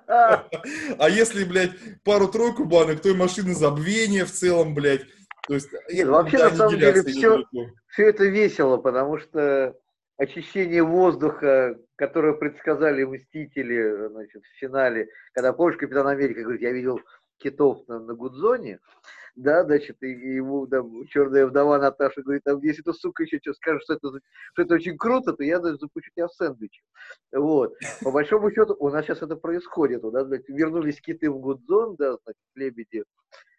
А 0.07 1.09
если, 1.09 1.43
блядь, 1.43 1.71
пару-тройку 2.03 2.65
банок, 2.65 3.01
то 3.01 3.09
и 3.09 3.13
машины 3.13 3.53
забвения 3.53 4.25
в 4.25 4.31
целом, 4.31 4.75
блядь. 4.75 5.05
То 5.47 5.55
есть, 5.55 5.69
Нет, 5.91 6.07
вообще, 6.07 6.37
на 6.37 6.55
самом 6.55 6.77
деле, 6.77 7.01
недалеко. 7.01 7.71
Все 7.87 8.09
это 8.09 8.25
весело, 8.25 8.77
потому 8.77 9.17
что 9.17 9.75
очищение 10.21 10.83
воздуха, 10.83 11.79
которое 11.95 12.33
предсказали 12.33 13.03
Мстители 13.03 14.07
значит, 14.09 14.43
в 14.43 14.59
финале, 14.59 15.09
когда, 15.33 15.51
помнишь, 15.51 15.77
Капитан 15.77 16.07
Америка 16.07 16.41
говорит, 16.41 16.61
я 16.61 16.71
видел 16.71 16.99
китов 17.37 17.87
на, 17.87 17.99
на 17.99 18.13
Гудзоне, 18.13 18.79
да, 19.35 19.63
значит, 19.63 19.97
и, 20.03 20.11
и 20.11 20.35
ему 20.35 20.67
там, 20.67 21.07
черная 21.07 21.47
вдова 21.47 21.79
Наташа 21.79 22.21
говорит, 22.21 22.43
там, 22.43 22.61
если 22.61 22.81
эта 22.81 22.93
сука 22.93 23.23
еще 23.23 23.39
что 23.41 23.53
скажет, 23.55 23.81
что 23.81 23.93
это, 23.95 24.09
что 24.53 24.61
это 24.61 24.75
очень 24.75 24.95
круто, 24.95 25.33
то 25.33 25.43
я 25.43 25.59
даже 25.59 25.77
запущу 25.77 26.11
тебя 26.15 26.27
в 26.27 26.33
сэндвич. 26.33 26.83
Вот. 27.31 27.73
По 28.03 28.11
большому 28.11 28.51
счету, 28.51 28.75
у 28.77 28.89
нас 28.89 29.05
сейчас 29.05 29.23
это 29.23 29.35
происходит. 29.35 30.03
У 30.03 30.11
нас, 30.11 30.27
блядь, 30.27 30.47
вернулись 30.49 31.01
киты 31.01 31.31
в 31.31 31.39
Гудзон, 31.39 31.95
да, 31.97 32.17
значит, 32.23 32.43
лебеди 32.53 33.03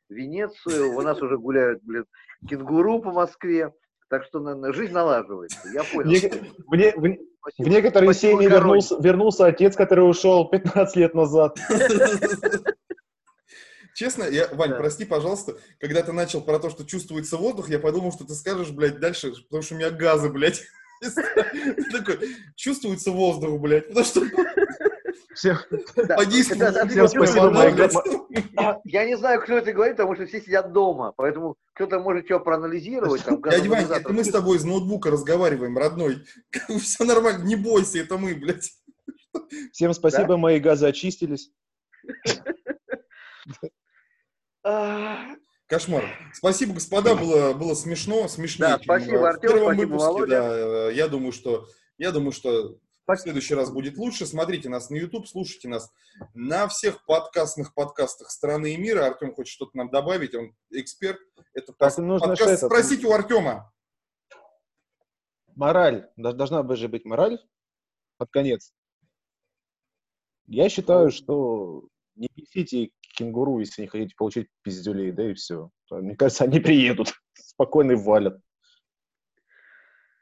в 0.09 0.13
Венецию, 0.13 0.95
у 0.95 1.01
нас 1.01 1.21
уже 1.21 1.39
гуляют, 1.39 1.83
блин, 1.83 2.05
кенгуру 2.49 3.01
по 3.01 3.11
Москве. 3.11 3.73
Так 4.13 4.25
что 4.27 4.41
наверное, 4.41 4.75
жизнь 4.75 4.93
налаживается. 4.93 5.57
Я 5.73 5.85
понял. 5.85 6.11
В, 6.11 7.17
Спасибо. 7.41 7.71
некоторые 7.71 8.13
Спасибо, 8.13 8.33
семьи 8.43 8.47
Король. 8.47 8.61
вернулся, 8.61 8.97
вернулся 9.01 9.47
отец, 9.47 9.75
который 9.75 10.01
ушел 10.03 10.51
15 10.51 10.97
лет 10.97 11.15
назад. 11.15 11.57
Честно, 13.95 14.25
я, 14.25 14.49
Вань, 14.53 14.73
Да. 14.73 14.77
прости, 14.77 15.07
пожалуйста, 15.07 15.57
когда 15.81 16.03
ты 16.03 16.13
начал 16.13 16.43
про 16.43 16.59
то, 16.59 16.69
что 16.69 16.85
чувствуется 16.85 17.39
воздух, 17.39 17.71
я 17.71 17.79
подумал, 17.79 18.13
что 18.13 18.25
ты 18.27 18.35
скажешь, 18.35 18.69
блядь, 18.69 19.01
дальше, 19.01 19.33
потому 19.45 19.63
что 19.63 19.77
у 19.77 19.79
меня 19.79 19.89
газы, 19.89 20.29
блядь. 20.29 20.61
Ты 21.01 21.85
такой, 21.91 22.19
чувствуется 22.55 23.13
воздух, 23.13 23.59
блядь, 23.61 23.89
потому 23.89 24.05
что 24.05 24.21
Всем, 25.35 25.57
Да, 25.97 26.19
Всем 26.19 27.09
спасибо, 27.09 28.81
Я 28.85 29.05
не 29.07 29.17
знаю, 29.17 29.41
кто 29.41 29.59
это 29.59 29.73
говорит, 29.73 29.97
потому 29.97 30.15
что 30.15 30.27
все 30.27 30.41
сидят 30.41 30.73
дома. 30.73 31.13
Поэтому 31.17 31.57
кто-то 31.75 32.01
может 32.01 32.27
что 32.27 32.41
проанализировать. 32.41 33.25
Там, 33.25 33.41
Дядя 33.43 33.69
Вань, 33.71 33.87
это 33.91 34.13
мы 34.13 34.25
с 34.25 34.31
тобой 34.31 34.59
из 34.59 34.65
ноутбука 34.65 35.11
разговариваем, 35.11 35.77
родной. 35.79 36.25
Все 36.81 37.05
нормально, 37.05 37.45
не 37.45 37.57
бойся, 37.57 37.99
это 37.99 38.19
мы, 38.19 38.35
блядь. 38.35 38.73
Всем 39.73 39.95
спасибо, 39.95 40.37
мои 40.37 40.61
газы 40.61 40.87
очистились. 40.87 41.51
Кошмар. 45.67 46.05
Спасибо, 46.35 46.75
господа, 46.75 47.15
было, 47.15 47.55
было 47.55 47.75
смешно, 47.75 48.29
смешнее. 48.29 48.77
Да, 48.77 48.81
спасибо, 48.83 49.17
в 49.17 49.25
Артем, 49.25 49.41
первом 49.51 49.65
спасибо, 49.65 49.89
выпуске, 49.89 50.07
Володя. 50.07 50.27
да, 50.27 50.91
я 50.91 51.09
думаю, 51.09 51.33
что, 51.33 51.67
я 51.97 52.13
думаю, 52.13 52.33
что 52.33 52.77
в 53.07 53.17
следующий 53.17 53.55
раз 53.55 53.71
будет 53.71 53.97
лучше. 53.97 54.27
Смотрите 54.27 54.69
нас 54.69 54.89
на 54.91 54.97
YouTube, 54.97 55.27
слушайте 55.27 55.69
нас 55.69 55.91
на 56.35 56.69
всех 56.69 57.05
подкастных 57.05 57.75
подкастах 57.75 58.31
страны 58.31 58.75
и 58.75 58.77
мира. 58.77 59.07
Артем 59.07 59.35
хочет 59.35 59.53
что-то 59.53 59.77
нам 59.77 59.91
добавить, 59.91 60.35
он 60.35 60.55
эксперт. 60.71 61.19
Это 61.53 61.73
Так, 61.73 61.97
нужно 61.99 62.29
подкаст. 62.29 62.49
же 62.51 62.57
это- 62.57 62.67
Спросите 62.67 63.07
у 63.07 63.13
Артема. 63.13 63.73
Мораль. 65.55 66.11
Должна 66.17 66.63
быть 66.63 66.79
же 66.79 66.89
быть 66.89 67.05
мораль 67.05 67.39
под 68.17 68.31
конец. 68.31 68.73
Я 70.47 70.69
считаю, 70.69 71.11
что 71.11 71.89
не 72.15 72.29
бесите 72.35 72.91
кенгуру, 73.17 73.59
если 73.59 73.83
не 73.83 73.89
хотите 73.89 74.15
получить 74.17 74.49
пиздюлей, 74.63 75.13
да 75.13 75.31
и 75.31 75.35
все. 75.35 75.71
Мне 75.91 76.17
кажется, 76.17 76.45
они 76.45 76.61
приедут, 76.61 77.13
спокойно 77.35 77.93
и 77.93 77.97
валят. 77.97 78.41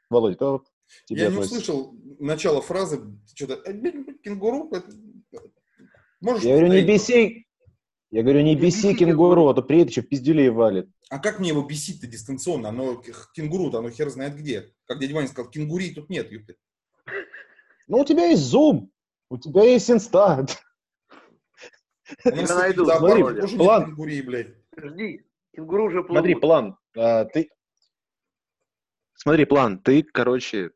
Володя, 0.09 0.35
то 0.35 0.63
тебе 1.05 1.21
Я 1.21 1.27
не 1.27 1.33
относится. 1.33 1.55
услышал 1.73 1.95
начало 2.19 2.61
фразы. 2.61 3.01
Что-то 3.33 3.61
«Э, 3.65 3.73
кенгуру. 4.23 4.69
это- 4.71 4.91
Можешь 6.19 6.43
Я 6.43 6.57
говорю, 6.57 6.73
не 6.73 6.83
беси. 6.83 7.47
Я 8.11 8.23
говорю, 8.23 8.41
не 8.41 8.55
беси 8.55 8.93
кенгуру, 8.93 9.47
а 9.47 9.53
то 9.53 9.61
приедет 9.61 9.91
еще 9.91 10.01
пиздюлей 10.01 10.49
валит. 10.49 10.89
А 11.09 11.17
как 11.19 11.39
мне 11.39 11.49
его 11.49 11.63
бесить-то 11.63 12.07
дистанционно? 12.07 12.69
Оно, 12.69 13.01
кенгуру-то, 13.33 13.79
оно 13.79 13.89
хер 13.89 14.09
знает 14.09 14.35
где. 14.35 14.71
Как 14.85 14.99
дядя 14.99 15.15
Ваня 15.15 15.27
сказал, 15.27 15.49
кенгурей 15.49 15.93
тут 15.93 16.09
нет. 16.09 16.31
ёпта. 16.31 16.53
Ну, 17.87 17.99
у 17.99 18.05
тебя 18.05 18.27
есть 18.27 18.53
Zoom, 18.53 18.89
у 19.29 19.37
тебя 19.37 19.63
есть 19.63 19.89
инста. 19.89 20.45
У 22.25 22.29
нас 22.29 22.49
Тебя 22.49 22.55
найдут, 22.55 22.85
в 22.87 22.87
зоопарке 22.87 23.41
смотри, 23.41 23.57
план. 23.57 23.79
нет 23.79 23.87
кенгурей, 23.89 24.21
блядь. 24.21 24.53
Жди. 24.77 25.25
Кенгуру 25.55 25.85
уже 25.85 26.01
плывут. 26.03 26.17
Смотри, 26.17 26.35
план. 26.35 26.77
А, 26.97 27.25
ты... 27.25 27.49
Смотри, 29.15 29.45
план. 29.45 29.79
Ты, 29.79 30.03
короче, 30.03 30.71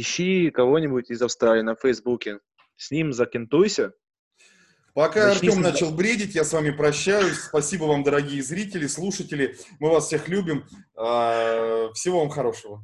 ищи 0.00 0.50
кого-нибудь 0.50 1.10
из 1.10 1.22
Австралии 1.22 1.62
на 1.62 1.74
Фейсбуке. 1.74 2.40
С 2.76 2.90
ним 2.90 3.12
закентуйся. 3.12 3.92
Пока 4.92 5.28
Начни 5.28 5.48
Артем 5.48 5.62
начал 5.62 5.90
бредить, 5.90 6.34
я 6.34 6.44
с 6.44 6.52
вами 6.52 6.70
прощаюсь. 6.70 7.38
Спасибо 7.38 7.84
вам, 7.84 8.02
дорогие 8.02 8.42
зрители, 8.42 8.86
слушатели. 8.86 9.56
Мы 9.78 9.90
вас 9.90 10.06
всех 10.06 10.28
любим. 10.28 10.64
А, 10.94 11.90
Всего 11.94 12.20
вам 12.20 12.30
хорошего. 12.30 12.82